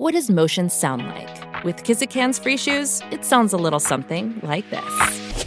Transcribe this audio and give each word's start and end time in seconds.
What 0.00 0.14
does 0.14 0.30
motion 0.30 0.70
sound 0.70 1.06
like? 1.08 1.62
With 1.62 1.84
Kizik 1.84 2.10
hands 2.10 2.38
free 2.38 2.56
shoes, 2.56 3.02
it 3.10 3.22
sounds 3.22 3.52
a 3.52 3.58
little 3.58 3.78
something 3.78 4.40
like 4.42 4.64
this. 4.70 5.44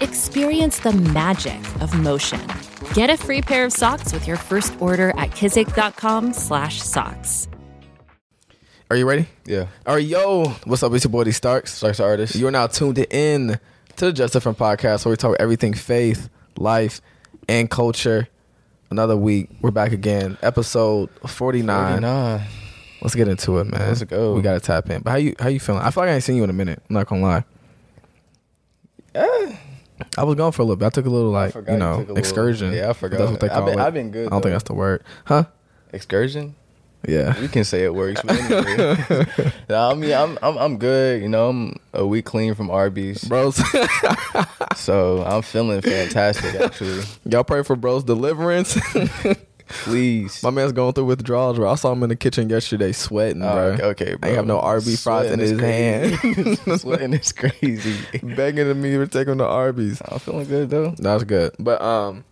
Experience 0.00 0.80
the 0.80 0.90
magic 0.90 1.60
of 1.80 1.96
motion. 1.96 2.40
Get 2.92 3.08
a 3.08 3.16
free 3.16 3.40
pair 3.40 3.64
of 3.64 3.72
socks 3.72 4.12
with 4.12 4.26
your 4.26 4.36
first 4.36 4.74
order 4.80 5.10
at 5.10 5.30
kizik.com/socks. 5.30 7.48
Are 8.90 8.96
you 8.96 9.08
ready? 9.08 9.28
Yeah. 9.46 9.66
All 9.86 9.94
right, 9.94 10.04
yo, 10.04 10.46
what's 10.64 10.82
up? 10.82 10.92
It's 10.92 11.04
your 11.04 11.12
boy 11.12 11.22
D 11.22 11.30
Starks. 11.30 11.72
Starks 11.72 12.00
artist. 12.00 12.34
You 12.34 12.48
are 12.48 12.50
now 12.50 12.66
tuned 12.66 12.98
in 12.98 13.60
to 13.94 14.06
the 14.06 14.12
Just 14.12 14.32
Different 14.32 14.58
podcast, 14.58 15.04
where 15.04 15.12
we 15.12 15.16
talk 15.16 15.36
everything 15.38 15.72
faith, 15.72 16.28
life, 16.56 17.00
and 17.48 17.70
culture. 17.70 18.26
Another 18.90 19.16
week, 19.16 19.50
we're 19.60 19.70
back 19.70 19.92
again. 19.92 20.36
Episode 20.42 21.10
forty 21.28 21.62
nine. 21.62 22.02
49. 23.00 23.02
Let's 23.02 23.14
get 23.14 23.28
into 23.28 23.58
it, 23.58 23.64
man. 23.64 23.88
Let's 23.88 24.02
go. 24.04 24.34
We 24.34 24.42
gotta 24.42 24.60
tap 24.60 24.88
in. 24.90 25.02
But 25.02 25.10
how 25.10 25.16
you 25.16 25.34
how 25.38 25.48
you 25.48 25.60
feeling? 25.60 25.82
I 25.82 25.90
feel 25.90 26.02
like 26.02 26.10
I 26.10 26.14
ain't 26.14 26.24
seen 26.24 26.36
you 26.36 26.44
in 26.44 26.50
a 26.50 26.54
minute. 26.54 26.82
I'm 26.88 26.94
not 26.94 27.06
gonna 27.06 27.22
lie. 27.22 27.44
Eh. 29.14 29.56
I 30.16 30.24
was 30.24 30.34
gone 30.36 30.52
for 30.52 30.62
a 30.62 30.64
little 30.64 30.76
bit. 30.76 30.86
I 30.86 30.90
took 30.90 31.06
a 31.06 31.10
little 31.10 31.30
like 31.30 31.54
you 31.54 31.62
you 31.68 31.76
know 31.76 31.92
took 31.98 31.98
a 31.98 32.00
little- 32.12 32.18
excursion. 32.18 32.72
yeah, 32.72 32.90
I 32.90 32.92
forgot. 32.94 33.18
That's 33.18 33.30
what 33.32 33.40
they 33.40 33.48
I've 33.48 33.52
call 33.54 33.66
been- 33.66 33.78
it. 33.78 33.82
I've 33.82 33.94
been 33.94 34.10
good, 34.10 34.26
I 34.28 34.30
don't 34.30 34.42
think 34.42 34.52
that's 34.52 34.64
the 34.64 34.74
word, 34.74 35.02
huh? 35.26 35.44
Excursion? 35.92 36.54
Yeah. 37.08 37.38
You 37.40 37.48
can 37.48 37.64
say 37.64 37.84
it 37.84 37.94
works. 37.94 38.20
But 38.22 38.36
anyway. 38.50 39.52
Nah, 39.70 39.90
I 39.90 39.94
mean, 39.94 40.12
I'm, 40.12 40.38
I'm 40.42 40.58
I'm 40.58 40.76
good. 40.78 41.22
You 41.22 41.28
know, 41.28 41.48
I'm 41.48 41.76
a 41.94 42.06
week 42.06 42.24
clean 42.26 42.54
from 42.54 42.70
Arby's, 42.70 43.24
Bros, 43.24 43.56
so 44.76 45.22
I'm 45.24 45.40
feeling 45.42 45.80
fantastic. 45.80 46.54
Actually, 46.60 47.02
y'all 47.24 47.44
pray 47.44 47.62
for 47.62 47.74
bros 47.76 48.04
deliverance. 48.04 48.78
Please. 49.70 50.42
My 50.42 50.50
man's 50.50 50.72
going 50.72 50.92
through 50.92 51.06
withdrawals, 51.06 51.56
bro. 51.56 51.70
I 51.70 51.74
saw 51.76 51.92
him 51.92 52.02
in 52.02 52.08
the 52.10 52.16
kitchen 52.16 52.48
yesterday 52.50 52.92
sweating, 52.92 53.42
Oh, 53.42 53.76
bro. 53.76 53.86
okay, 53.90 54.14
okay, 54.14 54.16
I 54.22 54.28
have 54.34 54.46
no 54.46 54.60
bro. 54.60 54.80
RB 54.80 55.02
fries 55.02 55.30
in 55.30 55.38
his 55.38 55.52
is 55.52 55.60
hand. 55.60 56.18
crazy. 56.18 56.54
Sweating 56.78 57.12
is 57.14 57.32
crazy. 57.32 57.96
Begging 58.22 58.66
to 58.66 58.74
me 58.74 58.90
to 58.96 59.06
take 59.06 59.28
him 59.28 59.38
to 59.38 59.46
Arby's. 59.46 60.02
I'm 60.06 60.18
feeling 60.18 60.46
good 60.46 60.70
though. 60.70 60.94
That's 60.98 61.24
good. 61.24 61.54
But 61.58 61.80
um, 61.80 62.24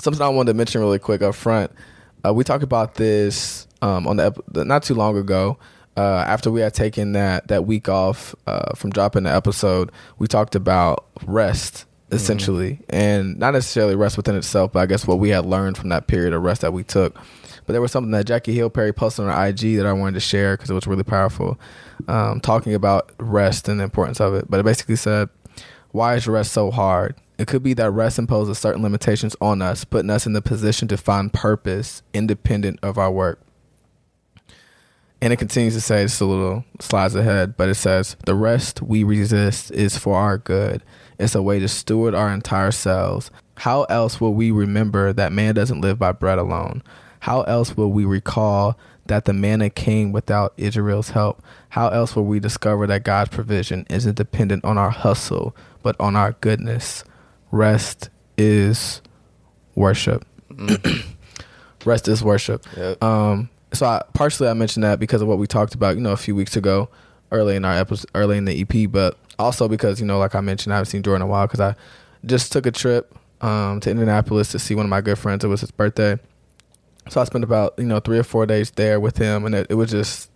something 0.00 0.20
I 0.22 0.28
wanted 0.28 0.52
to 0.52 0.56
mention 0.56 0.80
really 0.80 0.98
quick 0.98 1.22
up 1.22 1.34
front. 1.34 1.70
Uh, 2.26 2.34
we 2.34 2.44
talked 2.44 2.64
about 2.64 2.94
this 2.96 3.66
um, 3.80 4.06
on 4.06 4.16
the, 4.16 4.26
ep- 4.26 4.38
the 4.48 4.64
not 4.64 4.82
too 4.82 4.94
long 4.94 5.16
ago. 5.16 5.58
Uh, 5.96 6.24
after 6.28 6.48
we 6.50 6.60
had 6.60 6.72
taken 6.74 7.12
that 7.12 7.48
that 7.48 7.64
week 7.66 7.88
off 7.88 8.32
uh, 8.46 8.72
from 8.76 8.90
dropping 8.90 9.24
the 9.24 9.34
episode, 9.34 9.90
we 10.18 10.28
talked 10.28 10.54
about 10.54 11.06
rest 11.24 11.86
essentially, 12.10 12.80
and 12.88 13.38
not 13.38 13.52
necessarily 13.52 13.94
rest 13.94 14.16
within 14.16 14.36
itself, 14.36 14.72
but 14.72 14.80
I 14.80 14.86
guess 14.86 15.06
what 15.06 15.18
we 15.18 15.30
had 15.30 15.44
learned 15.46 15.76
from 15.76 15.90
that 15.90 16.06
period 16.06 16.32
of 16.32 16.42
rest 16.42 16.62
that 16.62 16.72
we 16.72 16.82
took. 16.84 17.14
But 17.66 17.72
there 17.72 17.82
was 17.82 17.92
something 17.92 18.12
that 18.12 18.26
Jackie 18.26 18.54
Hill 18.54 18.70
Perry 18.70 18.92
posted 18.92 19.26
on 19.26 19.46
IG 19.46 19.76
that 19.76 19.86
I 19.86 19.92
wanted 19.92 20.14
to 20.14 20.20
share 20.20 20.56
because 20.56 20.70
it 20.70 20.74
was 20.74 20.86
really 20.86 21.02
powerful, 21.02 21.58
um, 22.06 22.40
talking 22.40 22.74
about 22.74 23.12
rest 23.18 23.68
and 23.68 23.78
the 23.78 23.84
importance 23.84 24.20
of 24.20 24.34
it. 24.34 24.50
But 24.50 24.60
it 24.60 24.62
basically 24.62 24.96
said, 24.96 25.28
why 25.90 26.14
is 26.14 26.26
rest 26.26 26.52
so 26.52 26.70
hard? 26.70 27.16
It 27.38 27.46
could 27.46 27.62
be 27.62 27.74
that 27.74 27.90
rest 27.90 28.18
imposes 28.18 28.58
certain 28.58 28.82
limitations 28.82 29.36
on 29.40 29.62
us, 29.62 29.84
putting 29.84 30.10
us 30.10 30.26
in 30.26 30.32
the 30.32 30.42
position 30.42 30.88
to 30.88 30.96
find 30.96 31.32
purpose 31.32 32.02
independent 32.14 32.80
of 32.82 32.98
our 32.98 33.10
work. 33.10 33.40
And 35.20 35.32
it 35.32 35.38
continues 35.38 35.74
to 35.74 35.80
say, 35.80 36.04
just 36.04 36.20
a 36.20 36.24
little 36.24 36.64
slides 36.80 37.14
ahead, 37.14 37.56
but 37.56 37.68
it 37.68 37.74
says, 37.74 38.16
the 38.24 38.36
rest 38.36 38.80
we 38.82 39.02
resist 39.02 39.70
is 39.72 39.98
for 39.98 40.16
our 40.16 40.38
good. 40.38 40.82
It's 41.18 41.34
a 41.34 41.42
way 41.42 41.58
to 41.58 41.66
steward 41.66 42.14
our 42.14 42.30
entire 42.30 42.70
selves. 42.70 43.30
How 43.56 43.82
else 43.84 44.20
will 44.20 44.34
we 44.34 44.52
remember 44.52 45.12
that 45.12 45.32
man 45.32 45.56
doesn't 45.56 45.80
live 45.80 45.98
by 45.98 46.12
bread 46.12 46.38
alone? 46.38 46.82
How 47.20 47.42
else 47.42 47.76
will 47.76 47.90
we 47.90 48.04
recall 48.04 48.78
that 49.06 49.24
the 49.24 49.32
manna 49.32 49.70
came 49.70 50.12
without 50.12 50.52
Israel's 50.56 51.10
help? 51.10 51.42
How 51.70 51.88
else 51.88 52.14
will 52.14 52.24
we 52.24 52.38
discover 52.38 52.86
that 52.86 53.02
God's 53.02 53.30
provision 53.30 53.86
isn't 53.90 54.16
dependent 54.16 54.64
on 54.64 54.78
our 54.78 54.90
hustle, 54.90 55.56
but 55.82 55.96
on 55.98 56.14
our 56.14 56.32
goodness? 56.32 57.02
Rest 57.50 58.10
is 58.36 59.02
worship. 59.74 60.24
Rest 61.84 62.06
is 62.06 62.22
worship. 62.22 62.64
Yep. 62.76 63.02
Um, 63.02 63.50
so 63.72 63.86
I, 63.86 64.02
partially 64.14 64.48
I 64.48 64.54
mentioned 64.54 64.84
that 64.84 64.98
because 64.98 65.22
of 65.22 65.28
what 65.28 65.38
we 65.38 65.46
talked 65.46 65.74
about, 65.74 65.96
you 65.96 66.00
know, 66.00 66.12
a 66.12 66.16
few 66.16 66.34
weeks 66.34 66.56
ago, 66.56 66.88
early 67.30 67.56
in 67.56 67.64
our 67.64 67.74
episode, 67.74 68.10
early 68.14 68.38
in 68.38 68.44
the 68.44 68.60
EP, 68.60 68.90
but 68.90 69.16
also 69.38 69.68
because 69.68 70.00
you 70.00 70.06
know, 70.06 70.18
like 70.18 70.34
I 70.34 70.40
mentioned, 70.40 70.72
I 70.72 70.76
haven't 70.76 70.90
seen 70.90 71.02
Jordan 71.02 71.22
in 71.22 71.28
a 71.28 71.30
while 71.30 71.46
because 71.46 71.60
I 71.60 71.74
just 72.24 72.52
took 72.52 72.66
a 72.66 72.70
trip 72.70 73.14
um, 73.40 73.80
to 73.80 73.90
Indianapolis 73.90 74.50
to 74.52 74.58
see 74.58 74.74
one 74.74 74.86
of 74.86 74.90
my 74.90 75.00
good 75.00 75.18
friends. 75.18 75.44
It 75.44 75.48
was 75.48 75.60
his 75.60 75.70
birthday, 75.70 76.18
so 77.08 77.20
I 77.20 77.24
spent 77.24 77.44
about 77.44 77.74
you 77.78 77.84
know 77.84 78.00
three 78.00 78.18
or 78.18 78.24
four 78.24 78.46
days 78.46 78.70
there 78.72 79.00
with 79.00 79.18
him, 79.18 79.44
and 79.44 79.54
it, 79.54 79.66
it 79.70 79.74
was 79.74 79.90
just 79.90 80.30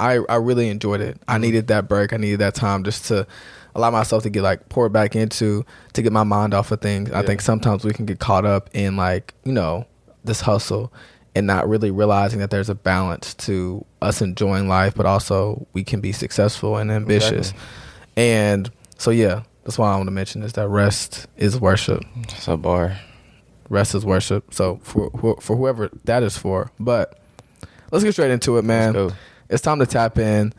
I 0.00 0.20
I 0.28 0.36
really 0.36 0.68
enjoyed 0.68 1.00
it. 1.00 1.20
I 1.28 1.38
needed 1.38 1.68
that 1.68 1.88
break. 1.88 2.12
I 2.12 2.16
needed 2.16 2.40
that 2.40 2.54
time 2.54 2.84
just 2.84 3.06
to 3.06 3.26
allow 3.74 3.90
myself 3.90 4.22
to 4.22 4.30
get 4.30 4.42
like 4.42 4.68
poured 4.68 4.92
back 4.92 5.14
into 5.14 5.64
to 5.92 6.02
get 6.02 6.12
my 6.12 6.24
mind 6.24 6.54
off 6.54 6.70
of 6.70 6.80
things. 6.80 7.10
I 7.12 7.22
think 7.22 7.40
sometimes 7.40 7.84
we 7.84 7.92
can 7.92 8.06
get 8.06 8.18
caught 8.18 8.46
up 8.46 8.70
in 8.72 8.96
like 8.96 9.34
you 9.44 9.52
know 9.52 9.86
this 10.24 10.40
hustle 10.40 10.92
and 11.36 11.46
not 11.46 11.68
really 11.68 11.90
realizing 11.90 12.38
that 12.40 12.48
there's 12.48 12.70
a 12.70 12.74
balance 12.74 13.34
to 13.34 13.84
us 14.00 14.22
enjoying 14.22 14.68
life, 14.68 14.94
but 14.94 15.04
also 15.04 15.66
we 15.74 15.84
can 15.84 16.00
be 16.00 16.10
successful 16.10 16.78
and 16.78 16.90
ambitious. 16.90 17.50
Exactly. 17.50 17.60
And 18.16 18.70
so 18.96 19.10
yeah, 19.10 19.42
that's 19.62 19.76
why 19.76 19.92
I 19.92 19.96
want 19.96 20.06
to 20.06 20.12
mention 20.12 20.42
is 20.42 20.54
that 20.54 20.66
rest 20.68 21.26
is 21.36 21.60
worship. 21.60 22.02
It's 22.22 22.48
a 22.48 22.56
bar. 22.56 22.98
Rest 23.68 23.94
is 23.94 24.02
worship. 24.02 24.54
So 24.54 24.80
for 24.82 25.10
for, 25.10 25.36
for 25.42 25.56
whoever 25.56 25.90
that 26.04 26.22
is 26.22 26.38
for, 26.38 26.70
but 26.80 27.18
let's 27.92 28.02
get 28.02 28.12
straight 28.12 28.30
into 28.30 28.56
it, 28.56 28.64
man. 28.64 29.12
It's 29.50 29.60
time 29.60 29.78
to 29.80 29.86
tap 29.86 30.16
in. 30.18 30.54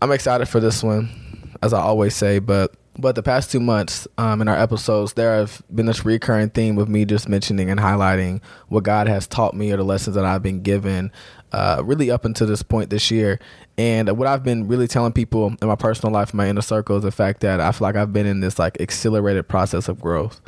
I'm 0.00 0.12
excited 0.12 0.46
for 0.46 0.60
this 0.60 0.84
one, 0.84 1.56
as 1.62 1.72
I 1.72 1.80
always 1.80 2.14
say, 2.14 2.38
but 2.38 2.72
but 2.98 3.14
the 3.14 3.22
past 3.22 3.50
two 3.50 3.60
months 3.60 4.06
um, 4.18 4.40
in 4.40 4.48
our 4.48 4.56
episodes, 4.56 5.12
there 5.14 5.36
have 5.36 5.62
been 5.74 5.86
this 5.86 6.04
recurring 6.04 6.50
theme 6.50 6.78
of 6.78 6.88
me 6.88 7.04
just 7.04 7.28
mentioning 7.28 7.70
and 7.70 7.78
highlighting 7.78 8.42
what 8.68 8.84
God 8.84 9.06
has 9.06 9.26
taught 9.26 9.54
me 9.54 9.72
or 9.72 9.76
the 9.76 9.84
lessons 9.84 10.16
that 10.16 10.24
I've 10.24 10.42
been 10.42 10.62
given, 10.62 11.12
uh, 11.52 11.82
really 11.84 12.10
up 12.10 12.24
until 12.24 12.46
this 12.46 12.62
point 12.62 12.90
this 12.90 13.10
year. 13.10 13.38
And 13.78 14.16
what 14.16 14.26
I've 14.26 14.42
been 14.42 14.66
really 14.68 14.88
telling 14.88 15.12
people 15.12 15.54
in 15.60 15.68
my 15.68 15.76
personal 15.76 16.12
life, 16.12 16.32
in 16.32 16.38
my 16.38 16.48
inner 16.48 16.62
circle, 16.62 16.96
is 16.96 17.02
the 17.02 17.10
fact 17.10 17.40
that 17.40 17.60
I 17.60 17.72
feel 17.72 17.86
like 17.86 17.96
I've 17.96 18.12
been 18.12 18.26
in 18.26 18.40
this 18.40 18.58
like 18.58 18.80
accelerated 18.80 19.46
process 19.48 19.88
of 19.88 20.00
growth, 20.00 20.40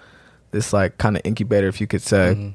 this 0.50 0.72
like 0.72 0.98
kind 0.98 1.16
of 1.16 1.22
incubator, 1.25 1.69
if 1.69 1.80
you 1.80 1.86
could 1.86 2.03
say 2.03 2.54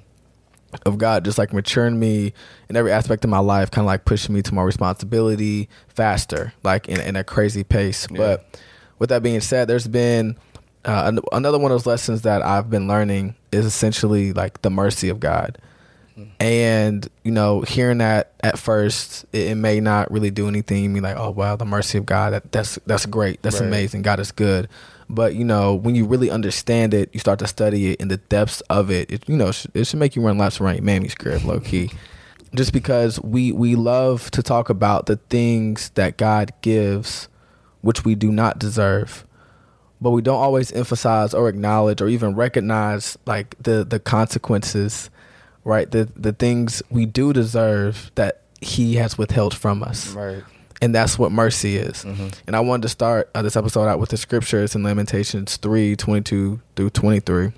of 0.86 0.98
God 0.98 1.24
just 1.24 1.38
like 1.38 1.54
maturing 1.54 2.00
me 2.00 2.34
in 2.70 2.76
every 2.76 2.92
aspect 2.92 3.24
of 3.24 3.30
my 3.30 3.40
life, 3.40 3.70
kind 3.72 3.84
of 3.84 3.88
like 3.88 4.06
pushing 4.06 4.34
me 4.34 4.42
to 4.42 4.54
my 4.54 4.64
responsibility 4.64 5.70
faster, 5.88 6.54
like 6.64 6.90
in, 6.90 7.00
in 7.00 7.16
a 7.16 7.24
crazy 7.24 7.64
pace. 7.64 8.08
But 8.08 8.60
with 9.04 9.10
that 9.10 9.22
being 9.22 9.42
said, 9.42 9.68
there's 9.68 9.86
been 9.86 10.38
uh, 10.86 11.12
another 11.34 11.58
one 11.60 11.72
of 11.72 11.76
those 11.76 11.86
lessons 11.86 12.22
that 12.22 12.42
I've 12.42 12.70
been 12.70 12.88
learning 12.88 13.36
is 13.52 13.66
essentially 13.66 14.32
like 14.32 14.62
the 14.62 14.70
mercy 14.70 15.10
of 15.10 15.20
God. 15.20 15.58
And 16.40 17.06
you 17.26 17.32
know, 17.32 17.62
hearing 17.64 17.98
that 17.98 18.32
at 18.42 18.58
first, 18.58 19.26
it, 19.34 19.48
it 19.48 19.56
may 19.56 19.82
not 19.82 20.10
really 20.10 20.32
do 20.32 20.48
anything. 20.48 20.94
Me 20.94 21.02
like, 21.02 21.18
oh 21.18 21.32
wow, 21.32 21.58
the 21.58 21.66
mercy 21.66 21.98
of 21.98 22.06
God. 22.06 22.32
That, 22.32 22.50
that's 22.54 22.80
that's 22.86 23.06
great. 23.06 23.42
That's 23.42 23.60
Right. 23.60 23.68
amazing. 23.68 24.04
God 24.04 24.22
is 24.22 24.32
good. 24.32 24.70
But 25.10 25.36
you 25.36 25.44
know, 25.44 25.76
when 25.76 25.96
you 25.96 26.06
really 26.06 26.30
understand 26.32 26.94
it, 26.94 27.10
you 27.12 27.20
start 27.20 27.40
to 27.40 27.48
study 27.48 27.92
it 27.92 28.00
in 28.00 28.08
the 28.08 28.18
depths 28.18 28.62
of 28.70 28.90
it. 28.90 29.12
It 29.12 29.28
you 29.28 29.36
know, 29.36 29.50
it 29.74 29.86
should 29.86 30.00
make 30.00 30.16
you 30.16 30.22
run 30.22 30.38
laps 30.38 30.62
around 30.62 30.76
your 30.76 30.84
mammy's 30.86 31.14
crib, 31.16 31.44
low 31.44 31.60
key. 31.60 31.92
Just 32.56 32.72
because 32.72 33.20
we 33.22 33.52
we 33.52 33.76
love 33.76 34.32
to 34.32 34.42
talk 34.44 34.70
about 34.70 35.08
the 35.08 35.18
things 35.30 35.90
that 35.96 36.16
God 36.16 36.54
gives, 36.62 37.28
which 37.84 38.04
we 38.04 38.16
do 38.16 38.32
not 38.32 38.58
deserve, 38.58 39.24
but 40.02 40.10
we 40.10 40.22
don't 40.24 40.42
always 40.42 40.72
emphasize 40.72 41.34
or 41.36 41.48
acknowledge 41.48 42.02
or 42.02 42.08
even 42.08 42.34
recognize 42.36 43.18
like 43.28 43.56
the 43.62 43.84
the 43.84 44.00
consequences, 44.00 45.10
right? 45.64 45.90
The 45.92 46.10
the 46.16 46.34
things 46.34 46.82
we 46.90 47.06
do 47.06 47.32
deserve 47.34 48.10
that 48.16 48.42
He 48.62 48.96
has 48.96 49.18
withheld 49.18 49.54
from 49.54 49.84
us 49.84 50.10
Right. 50.16 50.44
and 50.82 50.94
that's 50.96 51.20
what 51.20 51.32
mercy 51.32 51.78
is. 51.78 52.04
Mm-hmm. 52.04 52.28
And 52.48 52.56
I 52.56 52.62
wanted 52.62 52.84
to 52.84 52.90
start 52.90 53.30
uh, 53.36 53.42
this 53.44 53.56
episode 53.56 53.88
out 53.88 54.00
with 54.00 54.10
the 54.10 54.18
scriptures 54.18 54.74
in 54.76 54.84
Lamentations 54.84 55.58
3 55.58 55.96
22 55.96 56.60
through 56.76 56.90
23. 56.90 57.52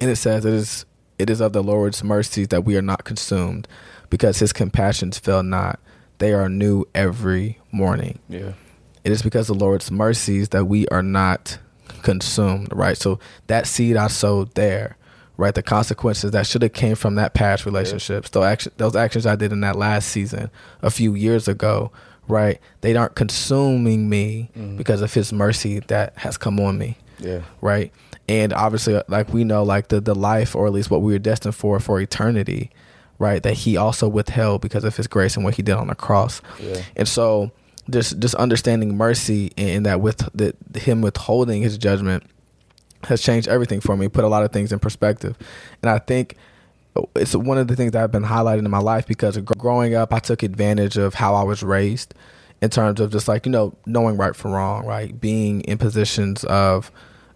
And 0.00 0.10
it 0.10 0.16
says, 0.16 0.44
It 0.44 0.52
is, 0.54 0.84
it 1.18 1.28
is 1.30 1.40
of 1.40 1.52
the 1.52 1.62
Lord's 1.62 2.04
mercies 2.04 2.48
that 2.48 2.64
we 2.64 2.76
are 2.76 2.82
not 2.82 3.02
consumed, 3.04 3.66
because 4.10 4.38
his 4.38 4.52
compassions 4.52 5.18
fail 5.18 5.42
not. 5.42 5.80
They 6.18 6.32
are 6.32 6.48
new 6.48 6.84
every 6.94 7.58
morning. 7.72 8.18
Yeah. 8.28 8.52
It 9.04 9.12
is 9.12 9.22
because 9.22 9.48
of 9.50 9.58
the 9.58 9.64
Lord's 9.64 9.90
mercies 9.90 10.50
that 10.50 10.66
we 10.66 10.86
are 10.88 11.02
not 11.02 11.58
consumed, 12.02 12.68
right? 12.72 12.96
So 12.96 13.18
that 13.46 13.66
seed 13.66 13.96
I 13.96 14.08
sowed 14.08 14.54
there, 14.54 14.96
right? 15.36 15.54
The 15.54 15.62
consequences 15.62 16.32
that 16.32 16.46
should 16.46 16.62
have 16.62 16.72
came 16.72 16.94
from 16.94 17.14
that 17.16 17.34
past 17.34 17.66
relationships, 17.66 18.30
those, 18.30 18.44
action, 18.44 18.72
those 18.76 18.96
actions 18.96 19.26
I 19.26 19.36
did 19.36 19.52
in 19.52 19.60
that 19.60 19.76
last 19.76 20.08
season 20.08 20.50
a 20.82 20.90
few 20.90 21.14
years 21.14 21.48
ago, 21.48 21.90
right? 22.26 22.60
They 22.80 22.94
aren't 22.96 23.14
consuming 23.14 24.08
me 24.08 24.50
mm-hmm. 24.56 24.76
because 24.76 25.02
of 25.02 25.14
His 25.14 25.32
mercy 25.32 25.80
that 25.88 26.16
has 26.18 26.36
come 26.36 26.60
on 26.60 26.78
me 26.78 26.96
Yeah. 27.18 27.40
right? 27.60 27.92
And 28.28 28.52
obviously, 28.52 28.94
uh, 28.94 29.04
like 29.08 29.32
we 29.32 29.42
know, 29.44 29.62
like 29.62 29.88
the 29.88 30.00
the 30.00 30.14
life, 30.14 30.54
or 30.54 30.66
at 30.66 30.72
least 30.72 30.90
what 30.90 31.00
we 31.00 31.12
were 31.12 31.18
destined 31.18 31.54
for 31.54 31.80
for 31.80 31.98
eternity, 31.98 32.70
right? 33.18 33.42
That 33.42 33.54
he 33.54 33.78
also 33.78 34.06
withheld 34.06 34.60
because 34.60 34.84
of 34.84 34.96
his 34.96 35.06
grace 35.06 35.34
and 35.34 35.44
what 35.44 35.54
he 35.54 35.62
did 35.62 35.74
on 35.74 35.86
the 35.86 35.94
cross. 35.94 36.42
Yeah. 36.60 36.82
And 36.94 37.08
so 37.08 37.50
just 37.90 38.18
just 38.18 38.34
understanding 38.34 38.96
mercy 38.96 39.52
and 39.56 39.86
that 39.86 40.00
with 40.00 40.28
that 40.34 40.56
him 40.76 41.00
withholding 41.00 41.62
his 41.62 41.78
judgment 41.78 42.24
has 43.04 43.22
changed 43.22 43.48
everything 43.48 43.80
for 43.80 43.96
me, 43.96 44.08
put 44.08 44.24
a 44.24 44.28
lot 44.28 44.42
of 44.42 44.52
things 44.52 44.72
in 44.72 44.78
perspective. 44.78 45.36
And 45.82 45.90
I 45.90 45.98
think 45.98 46.36
it's 47.14 47.34
one 47.34 47.58
of 47.58 47.68
the 47.68 47.76
things 47.76 47.92
that 47.92 48.02
I've 48.02 48.10
been 48.10 48.24
highlighting 48.24 48.64
in 48.64 48.70
my 48.70 48.80
life 48.80 49.06
because 49.06 49.38
growing 49.38 49.94
up, 49.94 50.12
I 50.12 50.18
took 50.18 50.42
advantage 50.42 50.96
of 50.96 51.14
how 51.14 51.34
I 51.34 51.44
was 51.44 51.62
raised 51.62 52.12
in 52.60 52.70
terms 52.70 52.98
of 52.98 53.12
just 53.12 53.28
like, 53.28 53.46
you 53.46 53.52
know, 53.52 53.72
knowing 53.86 54.16
right 54.16 54.34
from 54.34 54.50
wrong, 54.50 54.84
right? 54.84 55.18
Being 55.20 55.60
in 55.60 55.78
positions 55.78 56.42
of 56.44 56.90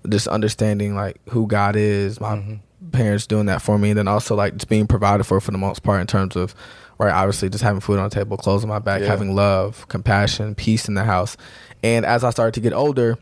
just 0.08 0.26
understanding 0.26 0.96
like 0.96 1.20
who 1.28 1.46
God 1.46 1.76
is, 1.76 2.20
my 2.20 2.36
Mm-hmm. 2.36 2.90
parents 2.90 3.28
doing 3.28 3.46
that 3.46 3.62
for 3.62 3.78
me, 3.78 3.90
and 3.90 3.98
then 3.98 4.08
also 4.08 4.34
like 4.34 4.54
just 4.54 4.68
being 4.68 4.88
provided 4.88 5.22
for 5.22 5.40
for 5.40 5.52
the 5.52 5.58
most 5.58 5.84
part 5.84 6.00
in 6.00 6.08
terms 6.08 6.34
of, 6.34 6.56
right, 6.98 7.12
obviously 7.12 7.48
just 7.48 7.62
having 7.64 7.80
food 7.80 7.98
on 7.98 8.08
the 8.08 8.14
table, 8.14 8.36
clothes 8.36 8.62
on 8.64 8.68
my 8.68 8.78
back, 8.78 9.00
Yeah. 9.00 9.08
having 9.08 9.34
love, 9.34 9.86
compassion, 9.88 10.54
peace 10.54 10.88
in 10.88 10.94
the 10.94 11.04
house. 11.04 11.36
And 11.82 12.04
as 12.06 12.22
I 12.24 12.30
started 12.30 12.54
to 12.54 12.60
get 12.60 12.72
older, 12.72 13.18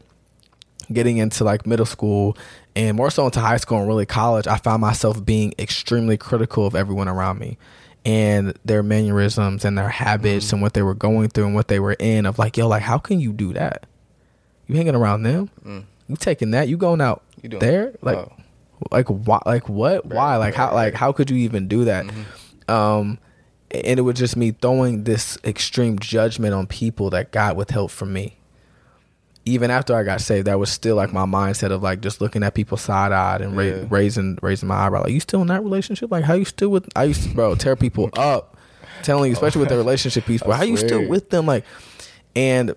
getting 0.93 1.19
into 1.19 1.45
like 1.45 1.67
middle 1.67 1.87
school 1.87 2.37
and 2.77 2.97
more 2.97 3.11
so 3.11 3.25
into 3.25 3.41
high 3.41 3.57
school 3.57 3.79
and 3.79 3.87
really 3.89 4.07
college, 4.07 4.47
I 4.47 4.57
found 4.57 4.81
myself 4.81 5.25
being 5.25 5.55
extremely 5.59 6.17
critical 6.17 6.67
of 6.67 6.75
everyone 6.75 7.09
around 7.09 7.39
me 7.39 7.59
and 8.05 8.55
their 8.65 8.83
mannerisms 8.83 9.65
and 9.65 9.77
their 9.79 9.89
habits 9.89 10.47
Mm-hmm. 10.47 10.57
and 10.57 10.63
what 10.63 10.75
they 10.75 10.83
were 10.83 10.95
going 10.95 11.29
through 11.29 11.47
and 11.47 11.55
what 11.55 11.69
they 11.69 11.79
were 11.81 11.97
in 11.99 12.27
of 12.27 12.39
like, 12.39 12.57
yo, 12.57 12.67
like 12.69 12.83
how 12.83 12.99
can 12.99 13.21
you 13.21 13.33
do 13.33 13.53
that? 13.53 13.87
You 14.67 14.77
hanging 14.77 14.95
around 14.95 15.23
them? 15.23 15.51
You 16.09 16.17
taking 16.17 16.51
that? 16.53 16.69
You 16.69 16.77
going 16.77 17.01
out 17.01 17.23
Mm. 17.39 17.43
You 17.45 17.49
doing- 17.51 17.61
there? 17.61 17.93
Like 18.03 18.19
oh. 18.19 18.33
like 18.91 19.07
why 19.09 19.41
like 19.47 19.69
what? 19.69 20.05
why? 20.07 20.37
Like 20.37 20.55
how 20.55 20.75
like 20.75 20.95
how 20.95 21.13
could 21.13 21.31
you 21.31 21.37
even 21.39 21.69
do 21.69 21.85
that? 21.87 22.05
Mm-hmm. 22.07 22.71
Um 22.73 23.19
and 23.71 23.99
it 23.99 24.03
was 24.03 24.17
just 24.17 24.37
me 24.37 24.51
throwing 24.53 25.05
this 25.05 25.39
extreme 25.45 25.99
judgment 25.99 26.55
on 26.55 26.67
people 26.67 27.11
that 27.11 27.31
God 27.33 27.57
withheld 27.57 27.91
from 27.93 28.13
me 28.13 28.37
even 29.47 29.71
after 29.71 29.97
I 29.97 30.03
got 30.03 30.21
saved, 30.21 30.47
that 30.49 30.59
was 30.59 30.71
still 30.71 30.97
like 30.97 31.15
my 31.15 31.25
mindset 31.25 31.71
of 31.73 31.83
like 31.83 32.03
just 32.03 32.21
looking 32.21 32.43
at 32.43 32.53
people 32.55 32.77
side 32.77 33.11
eyed 33.11 33.41
and 33.41 33.57
ra- 33.57 33.65
Yeah. 33.65 33.85
raising 33.89 34.39
raising 34.43 34.69
my 34.69 34.77
eyebrow. 34.77 35.01
Like, 35.01 35.13
you 35.13 35.19
still 35.19 35.41
in 35.41 35.47
that 35.49 35.63
relationship? 35.65 36.11
Like, 36.11 36.25
how 36.25 36.35
you 36.35 36.45
still 36.45 36.69
with? 36.69 36.87
I 36.95 37.05
used 37.05 37.23
to, 37.23 37.35
bro, 37.35 37.55
tear 37.55 37.75
people 37.75 38.11
up, 38.19 38.59
telling 39.03 39.31
you, 39.31 39.33
especially 39.33 39.61
with 39.61 39.71
the 39.71 39.77
relationship 39.79 40.27
piece. 40.27 40.43
I 40.43 40.57
how 40.57 40.63
you 40.63 40.77
still 40.77 41.09
with 41.09 41.31
them? 41.31 41.47
Like, 41.47 41.65
and 42.37 42.75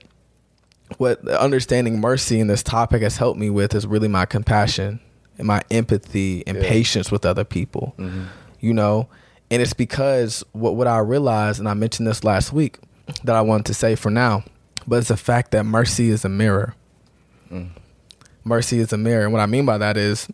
what 0.97 1.27
understanding 1.27 1.99
mercy 1.99 2.39
in 2.39 2.47
this 2.47 2.63
topic 2.63 3.01
has 3.01 3.17
helped 3.17 3.37
me 3.39 3.49
with 3.49 3.75
is 3.75 3.85
really 3.85 4.07
my 4.07 4.25
compassion 4.25 5.01
and 5.37 5.45
my 5.45 5.61
empathy 5.69 6.43
and 6.47 6.57
Yeah. 6.57 6.63
patience 6.69 7.11
with 7.11 7.25
other 7.25 7.43
people. 7.43 7.93
Mm-hmm. 7.99 8.23
You 8.61 8.73
know, 8.73 9.09
and 9.53 9.61
it's 9.61 9.73
because 9.73 10.43
what 10.53 10.75
what 10.75 10.87
I 10.87 10.97
realized, 10.97 11.59
and 11.59 11.69
I 11.69 11.75
mentioned 11.75 12.07
this 12.07 12.23
last 12.23 12.51
week, 12.51 12.79
that 13.23 13.35
I 13.35 13.41
wanted 13.41 13.67
to 13.67 13.75
say 13.75 13.93
for 13.93 14.09
now, 14.09 14.43
but 14.87 14.95
it's 14.95 15.09
the 15.09 15.17
fact 15.17 15.51
that 15.51 15.63
mercy 15.63 16.09
is 16.09 16.25
a 16.25 16.29
mirror. 16.29 16.73
Mm. 17.51 17.69
Mercy 18.43 18.79
is 18.79 18.91
a 18.91 18.97
mirror, 18.97 19.25
and 19.25 19.31
what 19.31 19.43
I 19.43 19.45
mean 19.45 19.63
by 19.63 19.77
that 19.77 19.95
is, 19.95 20.27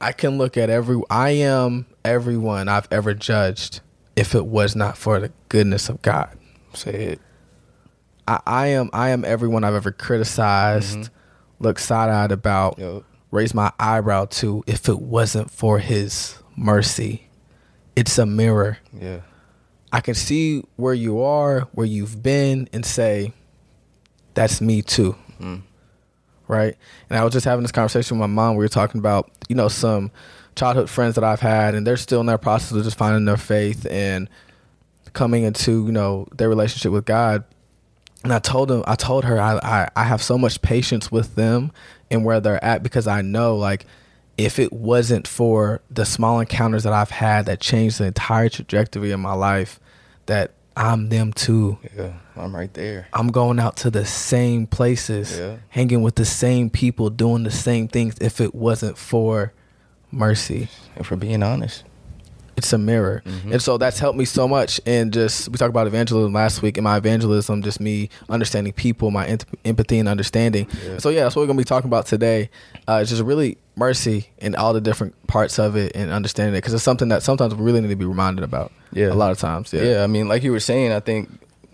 I 0.00 0.12
can 0.12 0.38
look 0.38 0.56
at 0.56 0.70
every. 0.70 1.02
I 1.10 1.30
am 1.30 1.86
everyone 2.04 2.68
I've 2.68 2.86
ever 2.92 3.14
judged 3.14 3.80
if 4.14 4.36
it 4.36 4.46
was 4.46 4.76
not 4.76 4.96
for 4.96 5.18
the 5.18 5.32
goodness 5.48 5.88
of 5.88 6.00
God. 6.00 6.38
Say 6.74 6.92
it. 6.92 7.20
I, 8.28 8.40
I 8.46 8.66
am 8.68 8.90
I 8.92 9.08
am 9.08 9.24
everyone 9.24 9.64
I've 9.64 9.74
ever 9.74 9.90
criticized, 9.90 10.98
mm-hmm. 10.98 11.64
looked 11.64 11.80
side 11.80 12.10
eyed 12.10 12.30
about, 12.30 12.78
Yup. 12.78 13.02
raised 13.32 13.56
my 13.56 13.72
eyebrow 13.80 14.26
to 14.26 14.62
if 14.68 14.88
it 14.88 15.00
wasn't 15.00 15.50
for 15.50 15.80
his 15.80 16.38
mercy. 16.56 17.27
It's 17.98 18.16
a 18.16 18.26
mirror. 18.26 18.78
Yeah. 18.92 19.22
I 19.90 20.00
can 20.00 20.14
see 20.14 20.62
where 20.76 20.94
you 20.94 21.20
are, 21.20 21.62
where 21.72 21.84
you've 21.86 22.22
been, 22.22 22.68
and 22.72 22.86
say, 22.86 23.32
that's 24.34 24.60
me 24.60 24.82
too. 24.82 25.16
Mm. 25.40 25.62
Right? 26.46 26.76
And 27.10 27.18
I 27.18 27.24
was 27.24 27.32
just 27.32 27.44
having 27.44 27.62
this 27.62 27.72
conversation 27.72 28.16
with 28.16 28.20
my 28.20 28.32
mom. 28.32 28.54
We 28.54 28.64
were 28.64 28.68
talking 28.68 29.00
about, 29.00 29.32
you 29.48 29.56
know, 29.56 29.66
some 29.66 30.12
childhood 30.54 30.88
friends 30.88 31.16
that 31.16 31.24
I've 31.24 31.40
had, 31.40 31.74
and 31.74 31.84
they're 31.84 31.96
still 31.96 32.20
in 32.20 32.26
their 32.26 32.38
process 32.38 32.70
of 32.70 32.84
just 32.84 32.96
finding 32.96 33.24
their 33.24 33.36
faith 33.36 33.84
and 33.90 34.28
coming 35.12 35.42
into, 35.42 35.84
you 35.86 35.92
know, 35.92 36.28
their 36.36 36.48
relationship 36.48 36.92
with 36.92 37.04
God. 37.04 37.42
And 38.22 38.32
I 38.32 38.38
told 38.38 38.68
them, 38.68 38.84
I 38.86 38.94
told 38.94 39.24
her, 39.24 39.40
I, 39.40 39.56
I, 39.56 39.88
I 39.96 40.04
have 40.04 40.22
so 40.22 40.38
much 40.38 40.62
patience 40.62 41.10
with 41.10 41.34
them 41.34 41.72
and 42.12 42.24
where 42.24 42.38
they're 42.38 42.62
at 42.64 42.84
because 42.84 43.08
I 43.08 43.22
know, 43.22 43.56
like, 43.56 43.86
if 44.38 44.58
it 44.58 44.72
wasn't 44.72 45.26
for 45.28 45.82
the 45.90 46.06
small 46.06 46.40
encounters 46.40 46.84
that 46.84 46.92
I've 46.92 47.10
had 47.10 47.46
that 47.46 47.60
changed 47.60 47.98
the 47.98 48.04
entire 48.06 48.48
trajectory 48.48 49.10
of 49.10 49.20
my 49.20 49.34
life, 49.34 49.80
that 50.26 50.52
I'm 50.76 51.08
them 51.08 51.32
too. 51.32 51.78
Yeah. 51.96 52.12
I'm 52.36 52.54
right 52.54 52.72
there. 52.72 53.08
I'm 53.12 53.28
going 53.28 53.58
out 53.58 53.76
to 53.78 53.90
the 53.90 54.04
same 54.06 54.68
places, 54.68 55.36
Yeah. 55.36 55.56
hanging 55.70 56.02
with 56.02 56.14
the 56.14 56.24
same 56.24 56.70
people, 56.70 57.10
doing 57.10 57.42
the 57.42 57.50
same 57.50 57.88
things. 57.88 58.14
If 58.20 58.40
it 58.40 58.54
wasn't 58.54 58.96
for 58.96 59.52
mercy, 60.12 60.68
And 60.96 61.04
for 61.04 61.16
being 61.16 61.42
honest. 61.42 61.82
It's 62.58 62.72
a 62.72 62.78
mirror. 62.78 63.22
And 63.50 63.62
so 63.62 63.78
that's 63.78 63.98
helped 63.98 64.18
me 64.18 64.24
so 64.24 64.46
much. 64.46 64.80
And 64.84 65.12
just, 65.12 65.48
we 65.48 65.56
talked 65.56 65.70
about 65.70 65.86
evangelism 65.86 66.32
last 66.32 66.60
week, 66.60 66.76
and 66.76 66.84
my 66.84 66.96
evangelism, 66.96 67.62
just 67.62 67.80
me 67.80 68.10
understanding 68.28 68.72
people, 68.72 69.10
my 69.10 69.26
em- 69.26 69.38
empathy 69.64 69.98
and 69.98 70.08
understanding. 70.08 70.68
Yeah. 70.84 70.98
So, 70.98 71.08
yeah, 71.08 71.22
that's 71.22 71.36
what 71.36 71.42
we're 71.42 71.46
going 71.46 71.56
to 71.58 71.64
be 71.64 71.68
talking 71.68 71.88
about 71.88 72.06
today. 72.06 72.50
Uh, 72.86 72.98
it's 73.00 73.10
just 73.10 73.22
really 73.22 73.56
mercy 73.76 74.28
and 74.40 74.56
all 74.56 74.72
the 74.72 74.80
different 74.80 75.14
parts 75.28 75.58
of 75.58 75.76
it 75.76 75.92
and 75.94 76.10
understanding 76.10 76.54
it 76.54 76.58
because 76.58 76.74
it's 76.74 76.82
something 76.82 77.08
that 77.08 77.22
sometimes 77.22 77.54
we 77.54 77.64
really 77.64 77.80
need 77.80 77.88
to 77.88 77.96
be 77.96 78.04
reminded 78.04 78.44
about. 78.44 78.72
Yeah. 78.92 79.12
A 79.12 79.14
lot 79.14 79.30
of 79.30 79.38
times. 79.38 79.72
Yeah. 79.72 79.82
Yeah. 79.82 80.04
I 80.04 80.06
mean, 80.06 80.28
like 80.28 80.42
you 80.42 80.52
were 80.52 80.60
saying, 80.60 80.92
I 80.92 81.00
think. 81.00 81.30